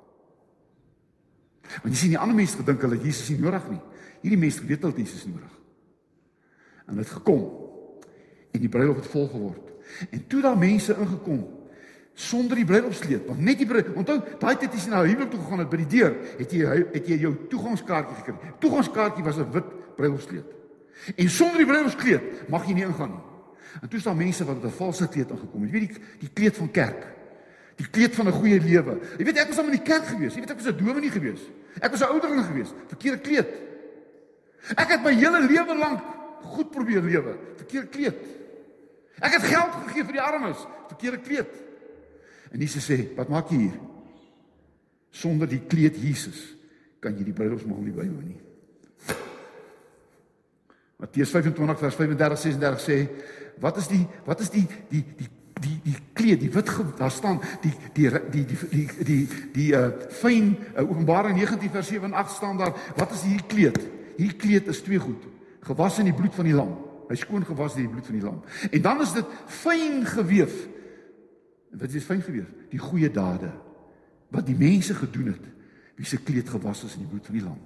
Want 1.67 1.93
jy 1.93 1.99
sien 1.99 2.15
die 2.15 2.19
ander 2.21 2.37
mense 2.37 2.57
gedink 2.57 2.83
hulle 2.87 2.99
Jesus 3.03 3.29
nie 3.29 3.43
nodig 3.43 3.69
nie. 3.69 3.81
Hierdie 4.23 4.41
mense 4.41 4.65
weet 4.65 4.83
hulle 4.85 5.03
Jesus 5.03 5.27
nodig. 5.29 5.53
En 6.87 6.99
dit 7.01 7.15
gekom 7.19 7.45
en 8.55 8.63
die 8.63 8.71
bruilof 8.71 9.01
het 9.03 9.11
vol 9.13 9.27
geword. 9.29 9.73
En 10.09 10.27
toe 10.27 10.41
daar 10.41 10.57
mense 10.57 10.95
ingekom 10.95 11.45
sonder 12.17 12.57
die 12.57 12.65
bruilofskleed, 12.65 13.27
want 13.29 13.41
net 13.45 13.59
die 13.61 13.67
bruid, 13.69 13.91
onthou, 13.93 14.15
daai 14.41 14.55
tyd 14.57 14.73
as 14.73 14.87
jy 14.87 14.89
na 14.89 15.03
huwelik 15.05 15.29
toe 15.29 15.37
gegaan 15.43 15.61
het 15.61 15.69
by 15.69 15.77
die 15.83 15.91
deur, 15.91 16.15
het 16.39 16.53
jy 16.55 16.77
het 16.95 17.09
jy 17.11 17.17
jou 17.21 17.33
toegangskaartjie 17.51 18.15
gekry. 18.23 18.53
Toegangskaartjie 18.63 19.25
was 19.27 19.37
'n 19.37 19.51
wit 19.53 19.67
bruilofskleed. 19.99 20.56
En 21.15 21.29
sonder 21.29 21.57
die 21.57 21.65
bruilofskleed 21.65 22.49
mag 22.49 22.65
jy 22.67 22.73
nie 22.73 22.85
ingaan 22.85 23.09
nie. 23.09 23.23
En 23.81 23.89
toe 23.89 23.99
staan 23.99 24.17
mense 24.17 24.45
wat 24.45 24.61
met 24.61 24.71
'n 24.71 24.75
valse 24.75 25.07
kleed 25.07 25.29
ingekom 25.29 25.61
het. 25.61 25.71
Jy 25.71 25.79
weet 25.79 25.89
die 25.89 26.01
die 26.19 26.33
kleed 26.33 26.55
van 26.57 26.71
kerk. 26.71 27.07
Die 27.75 27.89
kleed 27.89 28.15
van 28.15 28.27
'n 28.27 28.31
goeie 28.31 28.59
lewe. 28.59 28.99
Jy 29.17 29.25
weet 29.25 29.37
ek 29.37 29.47
was 29.47 29.57
al 29.57 29.65
in 29.65 29.77
die 29.77 29.81
kerk 29.81 30.05
gewees. 30.05 30.33
Jy 30.33 30.39
weet 30.39 30.49
ek 30.49 30.59
was 30.61 30.73
'n 30.73 30.77
dominee 30.77 31.11
gewees. 31.11 31.41
Ek 31.79 31.91
was 31.91 32.01
'n 32.01 32.11
ouderling 32.11 32.45
gewees. 32.45 32.73
Verkeerde 32.87 33.19
kleed. 33.19 33.47
Ek 34.75 34.89
het 34.89 35.03
my 35.03 35.13
hele 35.13 35.41
lewe 35.47 35.77
lank 35.77 36.01
goed 36.41 36.71
probeer 36.71 37.01
lewe. 37.01 37.37
Verkeerde 37.55 37.87
kleed. 37.87 38.15
Ek 39.19 39.31
het 39.31 39.43
geld 39.43 39.73
gegee 39.85 40.03
vir 40.03 40.13
die 40.13 40.21
armes. 40.21 40.57
Verkeerde 40.87 41.19
kleed. 41.19 41.49
En 42.51 42.59
Jesus 42.59 42.89
sê, 42.91 43.15
"Wat 43.15 43.29
maak 43.29 43.49
jy 43.49 43.57
hier? 43.57 43.79
Sonder 45.11 45.47
die 45.47 45.61
kleed 45.67 45.95
Jesus 45.95 46.55
kan 46.99 47.17
jy 47.17 47.23
die 47.23 47.33
bruilofsmaal 47.33 47.81
nie 47.81 47.91
bywoon 47.91 48.25
nie." 48.25 48.46
Matteus 50.97 51.29
25 51.29 51.79
vers 51.79 51.95
35 51.95 52.39
36 52.39 52.81
sê, 52.81 53.09
"Wat 53.59 53.77
is 53.77 53.87
die 53.87 54.07
wat 54.25 54.39
is 54.39 54.49
die 54.49 54.67
die 54.89 55.05
die 55.17 55.29
die 55.61 55.79
die 55.83 55.95
kleed, 56.13 56.41
die 56.41 56.51
wit 56.51 56.69
daar 56.97 57.11
staan 57.11 57.39
die 57.61 57.73
die 57.93 58.09
die 58.31 58.45
die 58.45 58.57
die 58.69 58.87
die 59.05 59.21
die 59.53 59.69
uh 59.73 59.89
fyn 60.09 60.55
uh, 60.75 60.83
Openbaring 60.85 61.37
19 61.37 61.71
vers 61.73 61.87
7 61.87 62.09
en 62.09 62.17
8 62.17 62.35
staan 62.35 62.57
daar. 62.57 62.73
Wat 62.95 63.11
is 63.11 63.23
hierdie 63.27 63.47
kleed? 63.47 63.79
Hierdie 64.17 64.37
kleed 64.37 64.67
is 64.67 64.81
twee 64.81 64.99
goed. 64.99 65.27
Gewas 65.67 65.99
in 65.99 66.09
die 66.09 66.15
bloed 66.15 66.35
van 66.35 66.49
die 66.49 66.55
lam. 66.55 66.75
Hy 67.07 67.15
skoon 67.15 67.45
gewas 67.47 67.77
in 67.77 67.87
die 67.87 67.91
bloed 67.91 68.05
van 68.05 68.17
die 68.19 68.25
lam. 68.25 68.41
En 68.71 68.81
dan 68.81 69.01
is 69.01 69.13
dit 69.15 69.37
fyn 69.45 70.03
geweef. 70.05 70.55
En 71.71 71.81
wat 71.81 71.93
is 71.93 72.07
fyn 72.07 72.21
geweef? 72.21 72.49
Die 72.71 72.81
goeie 72.81 73.11
dade 73.11 73.51
wat 74.33 74.45
die 74.45 74.57
mense 74.59 74.95
gedoen 74.97 75.31
het. 75.31 75.43
Wie 75.95 76.05
se 76.05 76.19
kleed 76.19 76.49
gewas 76.49 76.83
is 76.83 76.97
in 76.97 77.05
die 77.05 77.11
bloed 77.11 77.25
van 77.25 77.37
die 77.37 77.45
lam. 77.45 77.59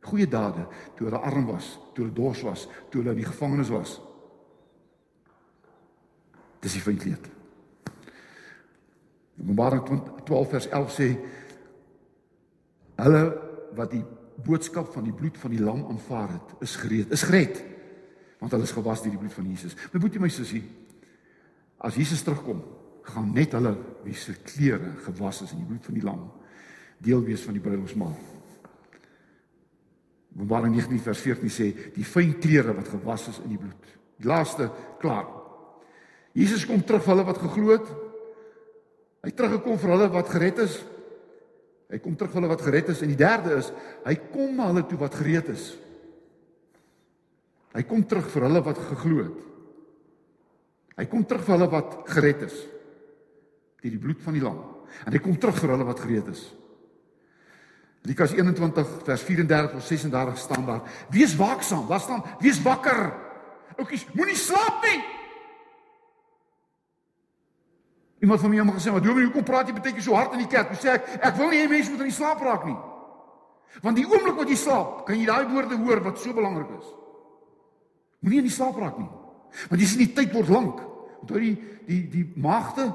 Goeie 0.00 0.28
dade 0.28 0.64
toe 0.96 1.08
hulle 1.08 1.20
arm 1.20 1.50
was, 1.50 1.74
toe 1.94 2.04
hulle 2.04 2.16
dors 2.16 2.40
was, 2.46 2.66
toe 2.88 3.02
hulle 3.02 3.12
in 3.16 3.20
die 3.20 3.28
gevangenis 3.28 3.72
was. 3.72 3.98
Dis 6.60 6.76
die 6.76 6.84
vriendkleed. 6.84 7.28
Openbaring 9.40 9.84
12 10.28 10.50
vers 10.54 10.68
11 10.68 10.96
sê 10.96 11.10
hulle 13.00 13.22
wat 13.76 13.92
die 13.94 14.02
boodskap 14.44 14.90
van 14.92 15.04
die 15.04 15.14
bloed 15.16 15.38
van 15.40 15.52
die 15.52 15.62
lam 15.62 15.84
aanvaar 15.88 16.34
het, 16.34 16.56
is 16.64 16.76
gereed, 16.80 17.12
is 17.12 17.24
gered. 17.28 17.62
Want 18.40 18.52
hulle 18.56 18.68
is 18.68 18.76
gewas 18.76 19.02
deur 19.04 19.14
die 19.14 19.20
bloed 19.20 19.36
van 19.36 19.48
Jesus. 19.48 19.76
My 19.92 20.00
boetie 20.00 20.20
my 20.20 20.32
sussie, 20.32 20.62
as 21.80 21.96
Jesus 21.96 22.24
terugkom, 22.24 22.60
gaan 23.10 23.32
net 23.36 23.56
hulle 23.56 23.72
wie 24.04 24.16
se 24.16 24.36
klere 24.44 24.94
gewas 25.06 25.42
is 25.44 25.54
in 25.54 25.62
die 25.62 25.70
bloed 25.72 25.88
van 25.88 25.96
die 25.96 26.04
lam 26.04 26.28
deel 27.00 27.22
wees 27.24 27.44
van 27.46 27.56
die 27.56 27.62
bruilofsmaal. 27.64 28.12
Openbaring 30.34 30.76
19 30.76 31.02
vers 31.02 31.24
14 31.24 31.50
sê 31.52 31.66
die 31.94 32.06
fyn 32.06 32.36
klere 32.42 32.74
wat 32.76 32.88
gewas 32.92 33.26
is 33.32 33.40
in 33.44 33.54
die 33.54 33.58
bloed. 33.60 33.90
Die 34.20 34.28
laaste 34.30 34.68
klaar. 35.00 35.26
Jesus 36.36 36.66
kom 36.68 36.84
terug 36.86 37.02
vir 37.02 37.14
hulle 37.16 37.26
wat 37.26 37.42
geglo 37.42 37.74
het. 37.74 37.90
Hy 39.26 39.32
teruggekom 39.36 39.78
vir 39.82 39.94
hulle 39.96 40.08
wat 40.14 40.30
gered 40.32 40.62
is. 40.64 40.78
Hy 41.90 41.98
kom 41.98 42.14
terug 42.16 42.32
vir 42.32 42.40
hulle 42.40 42.52
wat 42.52 42.64
gered 42.64 42.90
is 42.92 43.02
en 43.02 43.10
die 43.10 43.18
derde 43.18 43.56
is 43.58 43.72
hy 44.04 44.14
kom 44.30 44.52
na 44.56 44.68
hulle 44.70 44.84
toe 44.86 45.00
wat 45.00 45.16
gereed 45.18 45.50
is. 45.50 45.72
Hy 47.74 47.82
kom 47.86 48.04
terug 48.06 48.30
vir 48.30 48.46
hulle 48.46 48.62
wat 48.66 48.78
geglo 48.90 49.24
het. 49.26 49.40
Hy 51.00 51.06
kom 51.10 51.24
terug 51.26 51.42
vir 51.46 51.56
hulle 51.56 51.70
wat 51.72 51.98
gered 52.14 52.46
is 52.46 52.60
deur 53.80 53.94
die 53.94 54.00
bloed 54.00 54.20
van 54.20 54.34
die 54.36 54.42
lam. 54.44 54.58
En 55.08 55.14
hy 55.14 55.20
kom 55.24 55.38
terug 55.40 55.56
vir 55.56 55.72
hulle 55.72 55.86
wat 55.88 56.02
gereed 56.04 56.26
is. 56.28 56.42
Lukas 58.02 58.32
21 58.32 58.86
vers 59.04 59.22
34 59.22 59.70
tot 59.70 59.82
36 59.82 60.38
staan 60.38 60.66
daar: 60.66 60.82
Wees 61.10 61.36
waaksaam. 61.36 61.86
Daar 61.88 62.00
staan: 62.00 62.24
Wees 62.38 62.62
wakker. 62.62 63.12
Oukies, 63.76 64.06
moenie 64.12 64.36
slaap 64.36 64.82
nie. 64.82 65.04
Iemand 68.20 68.40
van 68.40 68.50
my 68.50 68.56
het 68.56 68.74
gesê, 68.74 68.92
"Maar 68.92 69.02
Dominee, 69.02 69.24
hoekom 69.24 69.44
praat 69.44 69.66
jy 69.66 69.74
baie 69.74 69.92
keer 69.92 70.02
so 70.02 70.14
hard 70.14 70.32
in 70.32 70.38
die 70.38 70.46
kerk?" 70.46 70.70
Ek 70.70 70.80
sê 70.80 70.88
ek, 70.88 71.08
ek 71.20 71.36
wil 71.36 71.48
nie 71.48 71.64
hê 71.64 71.68
mense 71.68 71.90
moet 71.90 72.00
in 72.00 72.06
die 72.06 72.14
slaap 72.14 72.40
raak 72.40 72.64
nie. 72.64 72.76
Want 73.80 73.96
die 73.96 74.06
oomblik 74.06 74.36
wat 74.36 74.48
jy 74.48 74.56
slaap, 74.56 75.06
kan 75.06 75.18
jy 75.18 75.26
daai 75.26 75.48
woorde 75.48 75.76
hoor 75.76 76.02
wat 76.02 76.18
so 76.18 76.32
belangrik 76.32 76.68
is. 76.78 76.86
Moenie 78.20 78.38
in 78.38 78.44
die 78.44 78.54
slaap 78.54 78.76
raak 78.76 78.98
nie. 78.98 79.08
Want 79.68 79.80
jy 79.80 79.86
sien 79.86 79.98
die 79.98 80.12
tyd 80.12 80.32
word 80.32 80.48
lank. 80.48 80.80
Onthou 81.20 81.40
die 81.40 81.56
die 81.86 82.08
die 82.08 82.32
maagde, 82.36 82.94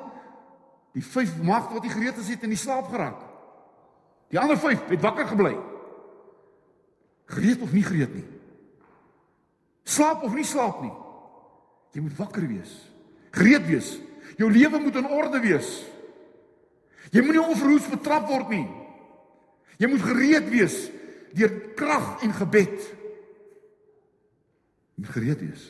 die 0.94 1.04
vyf 1.04 1.42
maagde 1.42 1.74
wat 1.74 1.84
nie 1.84 1.92
gereed 1.92 2.18
is 2.18 2.28
het 2.28 2.44
in 2.44 2.50
die 2.50 2.58
slaap 2.58 2.88
geraak. 2.92 3.35
Die 4.36 4.42
ander 4.42 4.60
vyf 4.60 4.82
het 4.92 5.00
wakker 5.00 5.30
gebly. 5.32 5.54
Gereed 7.32 7.62
of 7.64 7.72
nie 7.72 7.84
gereed 7.86 8.12
nie. 8.18 8.26
Slaap 9.88 10.26
of 10.28 10.34
nie 10.36 10.44
slaap 10.44 10.82
nie. 10.84 10.92
Jy 11.96 12.04
moet 12.04 12.18
wakker 12.20 12.44
wees. 12.50 12.74
Gereed 13.32 13.64
wees. 13.70 13.94
Jou 14.36 14.50
lewe 14.52 14.82
moet 14.84 15.00
in 15.00 15.08
orde 15.08 15.40
wees. 15.40 15.70
Jy 17.16 17.24
moenie 17.24 17.46
onverhoeds 17.46 17.88
betrap 17.94 18.28
word 18.28 18.52
nie. 18.52 18.66
Jy 19.80 19.88
moet 19.94 20.04
gereed 20.04 20.52
wees 20.52 20.76
deur 21.36 21.56
krag 21.80 22.26
en 22.28 22.36
gebed. 22.36 22.76
Jy 24.96 25.04
moet 25.06 25.16
gereed 25.16 25.42
wees. 25.48 25.66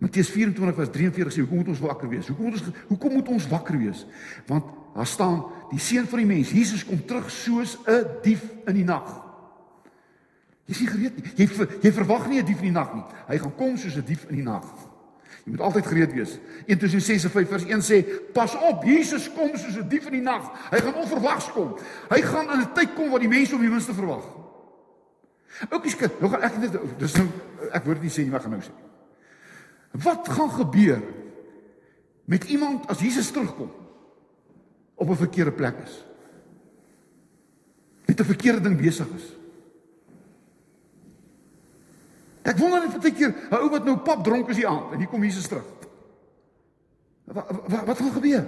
Matteus 0.00 0.30
24 0.32 0.78
vers 0.78 0.94
43 0.94 1.34
sê 1.34 1.42
hoekom 1.42 1.64
moet 1.64 1.74
ons 1.74 1.82
wakker 1.82 2.14
wees? 2.14 2.30
Hoekom 2.30 2.46
moet 2.46 2.60
ons 2.60 2.84
hoekom 2.92 3.18
moet 3.18 3.34
ons 3.34 3.50
wakker 3.50 3.82
wees? 3.82 4.06
Want 4.46 4.70
daar 4.94 5.06
staan 5.06 5.44
die 5.70 5.78
seun 5.78 6.06
van 6.06 6.18
die 6.18 6.26
mens, 6.26 6.50
Jesus 6.50 6.84
kom 6.84 7.04
terug 7.04 7.30
soos 7.30 7.78
'n 7.86 8.06
dief 8.22 8.42
in 8.66 8.74
die 8.74 8.84
nag. 8.84 9.06
Jy 10.66 10.74
is 10.74 10.80
nie 10.80 10.88
gereed 10.88 11.16
nie. 11.16 11.32
Jy 11.36 11.66
jy 11.82 11.92
verwag 11.92 12.28
nie 12.28 12.40
'n 12.40 12.46
dief 12.46 12.58
in 12.58 12.70
die 12.70 12.78
nag 12.78 12.94
nie. 12.94 13.04
Hy 13.26 13.38
gaan 13.38 13.54
kom 13.54 13.76
soos 13.76 13.96
'n 13.96 14.04
dief 14.04 14.24
in 14.28 14.34
die 14.34 14.42
nag. 14.42 14.64
Jy 15.44 15.50
moet 15.50 15.60
altyd 15.60 15.86
gereed 15.86 16.12
wees. 16.12 16.38
1 16.66 16.78
Tessalonisense 16.78 17.30
5 17.30 17.48
vers 17.48 17.64
1 17.64 17.82
sê: 17.82 18.04
"Pas 18.32 18.54
op, 18.54 18.84
Jesus 18.84 19.30
kom 19.32 19.56
soos 19.56 19.76
'n 19.76 19.88
dief 19.88 20.06
in 20.06 20.12
die 20.12 20.22
nag. 20.22 20.70
Hy 20.70 20.78
gaan 20.78 20.94
onverwags 20.94 21.52
kom. 21.52 21.76
Hy 22.08 22.22
gaan 22.22 22.50
in 22.50 22.60
'n 22.60 22.72
tyd 22.72 22.94
kom 22.94 23.10
wat 23.10 23.20
die 23.20 23.28
mense 23.28 23.54
om 23.54 23.60
die 23.60 23.70
minste 23.70 23.94
verwag." 23.94 24.24
Sê, 25.60 26.08
nou 26.20 26.30
gaan 26.30 26.42
ek 26.42 26.56
net 26.58 26.78
dis 26.98 27.14
nou 27.14 27.28
ek 27.72 27.84
word 27.84 28.02
nie 28.02 28.10
sê 28.10 28.22
nie, 28.22 28.30
maar 28.30 28.40
gaan 28.40 28.50
nou 28.50 28.62
sê. 28.62 28.72
Wat 29.92 30.28
gaan 30.28 30.50
gebeur 30.50 31.02
met 32.24 32.44
iemand 32.44 32.86
as 32.86 33.00
Jesus 33.00 33.30
terugkom 33.30 33.70
op 35.00 35.08
'n 35.08 35.16
verkeerde 35.16 35.52
plek 35.52 35.76
is? 35.84 36.04
Met 38.06 38.20
'n 38.20 38.24
verkeerde 38.24 38.60
ding 38.60 38.76
besig 38.76 39.08
is. 39.16 39.26
Ek 42.42 42.58
wonder 42.58 42.80
net 42.80 43.00
baie 43.00 43.12
keer, 43.12 43.34
'n 43.50 43.54
ou 43.54 43.70
wat 43.70 43.84
nou 43.84 43.96
pap 43.96 44.24
dronk 44.24 44.48
is 44.48 44.60
die 44.60 44.68
aand 44.68 44.92
en 44.92 44.98
hier 44.98 45.08
kom 45.08 45.24
Jesus 45.24 45.48
terug. 45.48 45.64
Wat 47.24 47.46
wat, 47.48 47.84
wat 47.86 47.96
gaan 47.96 48.12
gebeur? 48.12 48.44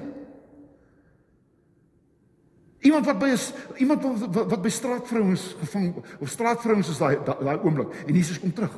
Iemand 2.83 3.07
wat 3.07 3.19
by 3.19 3.29
is 3.31 3.53
iemand 3.77 4.03
wat, 4.03 4.35
wat, 4.35 4.49
wat 4.51 4.63
by 4.63 4.69
straatvrouens 4.69 5.55
gevang 5.61 5.95
of 6.21 6.29
straatvrouens 6.29 6.89
is 6.89 6.99
daai 6.99 7.17
daai 7.25 7.61
oomblik 7.63 7.95
en 8.07 8.15
Jesus 8.15 8.41
kom 8.41 8.53
terug. 8.53 8.75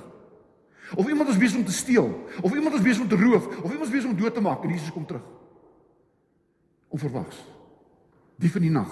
Of 0.95 1.09
iemand 1.09 1.29
is 1.29 1.39
besig 1.39 1.59
om 1.59 1.65
te 1.65 1.73
steel, 1.73 2.11
of 2.43 2.55
iemand 2.55 2.75
is 2.75 2.83
besig 2.83 3.03
om 3.03 3.09
te 3.09 3.17
roof, 3.17 3.47
of 3.47 3.71
iemand 3.73 3.89
is 3.89 3.95
besig 3.97 4.11
om 4.11 4.17
dood 4.17 4.35
te 4.35 4.41
maak 4.41 4.63
en 4.63 4.71
Jesus 4.71 4.93
kom 4.93 5.07
terug. 5.07 5.25
Onverwags. 6.89 7.54
Die 8.41 8.51
van 8.51 8.65
die 8.65 8.71
nag. 8.71 8.91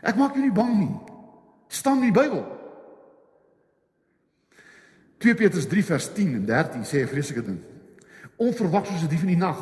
Ek 0.00 0.16
maak 0.16 0.34
jou 0.34 0.44
nie 0.44 0.54
bang 0.54 0.78
nie. 0.78 0.94
Staan 1.68 2.00
in 2.00 2.12
die 2.12 2.16
Bybel. 2.20 2.44
2 5.20 5.34
Petrus 5.36 5.68
3 5.68 5.84
vers 5.84 6.12
10 6.16 6.34
en 6.38 6.46
13 6.46 6.84
sê 6.84 7.02
'n 7.02 7.08
vreeslike 7.08 7.44
ding. 7.44 7.60
Onverwags 8.36 8.88
soos 8.88 9.02
'n 9.02 9.08
dief 9.08 9.22
in 9.22 9.34
die 9.36 9.36
nag. 9.36 9.60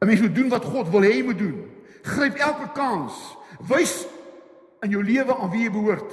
'n 0.00 0.06
Mens 0.06 0.20
moet 0.20 0.34
doen 0.34 0.48
wat 0.48 0.64
God 0.64 0.90
wil 0.90 1.02
hê 1.02 1.14
jy 1.16 1.24
moet 1.24 1.38
doen. 1.38 1.70
Gryp 2.02 2.34
elke 2.34 2.72
kans. 2.74 3.36
Wys 3.68 4.06
in 4.80 4.90
jou 4.90 5.04
lewe 5.04 5.36
aan 5.36 5.50
wie 5.50 5.62
jy 5.62 5.70
behoort 5.70 6.12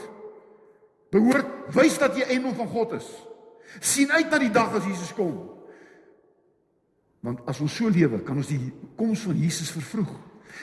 behoort 1.14 1.74
wys 1.74 1.98
dat 2.02 2.18
jy 2.18 2.28
een 2.30 2.46
van 2.56 2.68
God 2.68 2.92
is. 3.00 3.08
sien 3.80 4.12
uit 4.12 4.30
na 4.30 4.38
die 4.42 4.52
dag 4.52 4.74
as 4.74 4.86
Jesus 4.86 5.14
kom. 5.14 5.59
Want 7.26 7.44
as 7.52 7.60
ons 7.60 7.76
so 7.76 7.92
lewe, 7.92 8.22
kan 8.24 8.40
ons 8.40 8.48
die 8.48 8.72
koms 8.96 9.26
van 9.28 9.38
Jesus 9.38 9.72
vervroeg. 9.76 10.12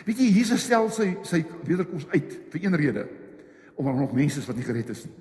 Weet 0.06 0.20
jy, 0.20 0.30
Jesus 0.40 0.64
stel 0.64 0.88
sy 0.92 1.12
sy 1.26 1.42
wederkoms 1.66 2.08
uit 2.12 2.36
vir 2.52 2.64
een 2.64 2.76
rede, 2.76 3.06
omdat 3.76 3.94
er 3.94 4.00
nog 4.00 4.16
mense 4.16 4.40
is 4.40 4.48
wat 4.48 4.56
nie 4.56 4.66
gered 4.66 4.90
is 4.92 5.04
nie. 5.04 5.14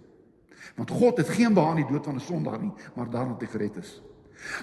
Want 0.76 0.92
God 0.92 1.22
het 1.22 1.30
geen 1.36 1.54
behaag 1.56 1.78
in 1.78 1.86
die 1.86 1.92
dood 1.92 2.08
van 2.08 2.16
'n 2.16 2.24
sondaar 2.24 2.60
nie, 2.60 2.74
maar 2.96 3.10
daarom 3.10 3.36
dat 3.38 3.42
hy 3.42 3.48
gered 3.48 3.78
is. 3.78 4.02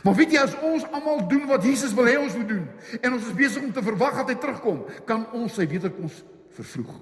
Maar 0.02 0.14
weet 0.14 0.32
jy 0.32 0.38
as 0.38 0.56
ons 0.61 0.85
almal 0.92 1.28
doen 1.28 1.46
wat 1.46 1.64
Jesus 1.64 1.94
wil 1.94 2.04
hê 2.04 2.18
ons 2.18 2.37
moet 2.37 2.48
doen 2.48 2.66
en 3.00 3.12
ons 3.12 3.26
is 3.26 3.35
besig 3.35 3.62
om 3.62 3.72
te 3.72 3.82
verwag 3.82 4.16
dat 4.16 4.28
hy 4.28 4.35
terugkom, 4.35 4.85
kan 5.04 5.26
ons 5.32 5.54
sy 5.54 5.66
wederkoms 5.66 6.24
vervroeg. 6.50 6.92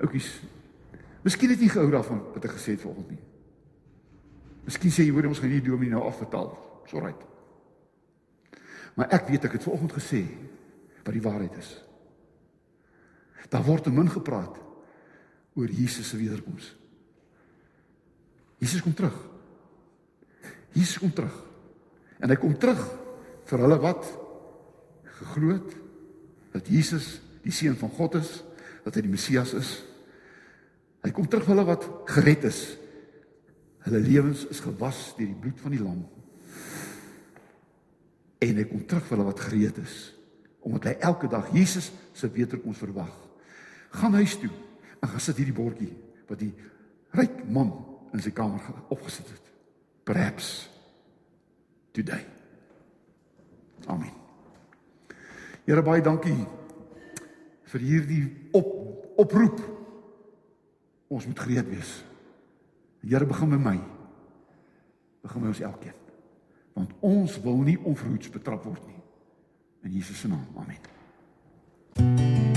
Oukies. 0.00 0.40
Miskien 1.24 1.52
het 1.52 1.60
jy 1.60 1.68
gehou 1.68 1.90
daarvan 1.92 2.22
wat 2.34 2.46
ek 2.48 2.56
gesê 2.56 2.76
het 2.76 2.84
vanoggend 2.84 3.12
nie. 3.12 3.22
Miskien 4.64 4.92
sê 4.94 5.04
jy 5.04 5.12
hoor 5.14 5.28
ons 5.30 5.40
gaan 5.42 5.52
nie 5.52 5.62
dominee 5.64 5.92
nou 5.92 6.06
afbetaal. 6.08 6.50
Sorry. 6.90 7.12
Maar 8.96 9.12
ek 9.16 9.28
weet 9.30 9.46
ek 9.48 9.58
het 9.58 9.66
vanoggend 9.66 9.96
gesê 9.98 10.24
wat 11.04 11.14
die 11.16 11.24
waarheid 11.24 11.56
is. 11.60 11.70
Daar 13.50 13.64
word 13.66 13.88
te 13.88 13.92
min 13.92 14.10
gepraat 14.10 14.58
oor 15.58 15.72
Jesus 15.74 16.08
se 16.08 16.16
wederkoms. 16.16 16.70
Jesus 18.60 18.82
kom 18.84 18.94
terug. 18.94 19.16
Jesus 20.76 21.00
kom 21.02 21.12
terug. 21.12 21.34
En 22.20 22.30
hy 22.30 22.36
kom 22.38 22.54
terug 22.60 22.80
vir 23.50 23.64
hulle 23.64 23.78
wat 23.82 24.06
geglo 25.20 25.56
het 25.56 25.76
dat 26.54 26.68
Jesus 26.70 27.18
die 27.44 27.54
seun 27.54 27.76
van 27.78 27.92
God 27.96 28.18
is, 28.20 28.30
dat 28.84 28.96
hy 28.96 29.04
die 29.06 29.12
Messias 29.12 29.54
is. 29.56 29.70
Hy 31.00 31.10
kom 31.16 31.28
terug 31.28 31.46
vir 31.46 31.54
hulle 31.54 31.68
wat 31.68 31.86
gered 32.12 32.46
is. 32.48 32.60
Hulle 33.86 34.00
lewens 34.04 34.44
is 34.52 34.60
gewas 34.60 35.10
deur 35.16 35.28
die 35.30 35.40
bloed 35.42 35.60
van 35.62 35.74
die 35.74 35.82
lam. 35.82 36.00
En 38.40 38.56
hy 38.60 38.66
kom 38.68 38.82
terug 38.88 39.06
vir 39.08 39.16
hulle 39.16 39.30
wat 39.32 39.46
gereed 39.48 39.84
is 39.84 39.98
omdat 40.60 40.90
hy 40.90 40.92
elke 41.08 41.28
dag 41.32 41.46
Jesus 41.56 41.86
se 42.12 42.28
wederkoms 42.28 42.82
verwag. 42.82 43.12
Gaan 43.96 44.12
huis 44.20 44.34
toe 44.36 44.50
en 45.00 45.08
gaan 45.08 45.22
sit 45.24 45.38
hierdie 45.40 45.56
bordjie 45.56 45.88
wat 46.28 46.42
die 46.42 46.52
ryk 47.16 47.38
man 47.48 47.72
in 48.12 48.20
sy 48.20 48.32
kamer 48.36 48.60
opgesit 48.92 49.24
het. 49.32 49.46
Perhaps 50.04 50.68
today. 51.96 52.20
Amen. 53.88 54.12
Here 55.64 55.80
baie 55.86 56.04
dankie 56.04 56.36
vir 57.72 57.86
hierdie 57.86 58.24
op 58.52 58.68
oproep 59.24 59.64
Ons 61.10 61.26
moet 61.26 61.40
gereed 61.42 61.66
wees. 61.66 62.04
Die 63.02 63.10
Here 63.10 63.26
begin 63.26 63.48
met 63.50 63.64
my. 63.64 63.80
Begin 65.24 65.40
met 65.42 65.50
ons 65.50 65.64
elkeen. 65.66 65.98
Want 66.72 66.92
ons 67.00 67.40
wil 67.42 67.58
nie 67.66 67.78
onverhoeds 67.82 68.30
betrap 68.30 68.64
word 68.64 68.86
nie. 68.86 69.02
In 69.82 69.98
Jesus 69.98 70.22
se 70.22 70.28
naam. 70.28 70.46
Amen. 70.54 72.49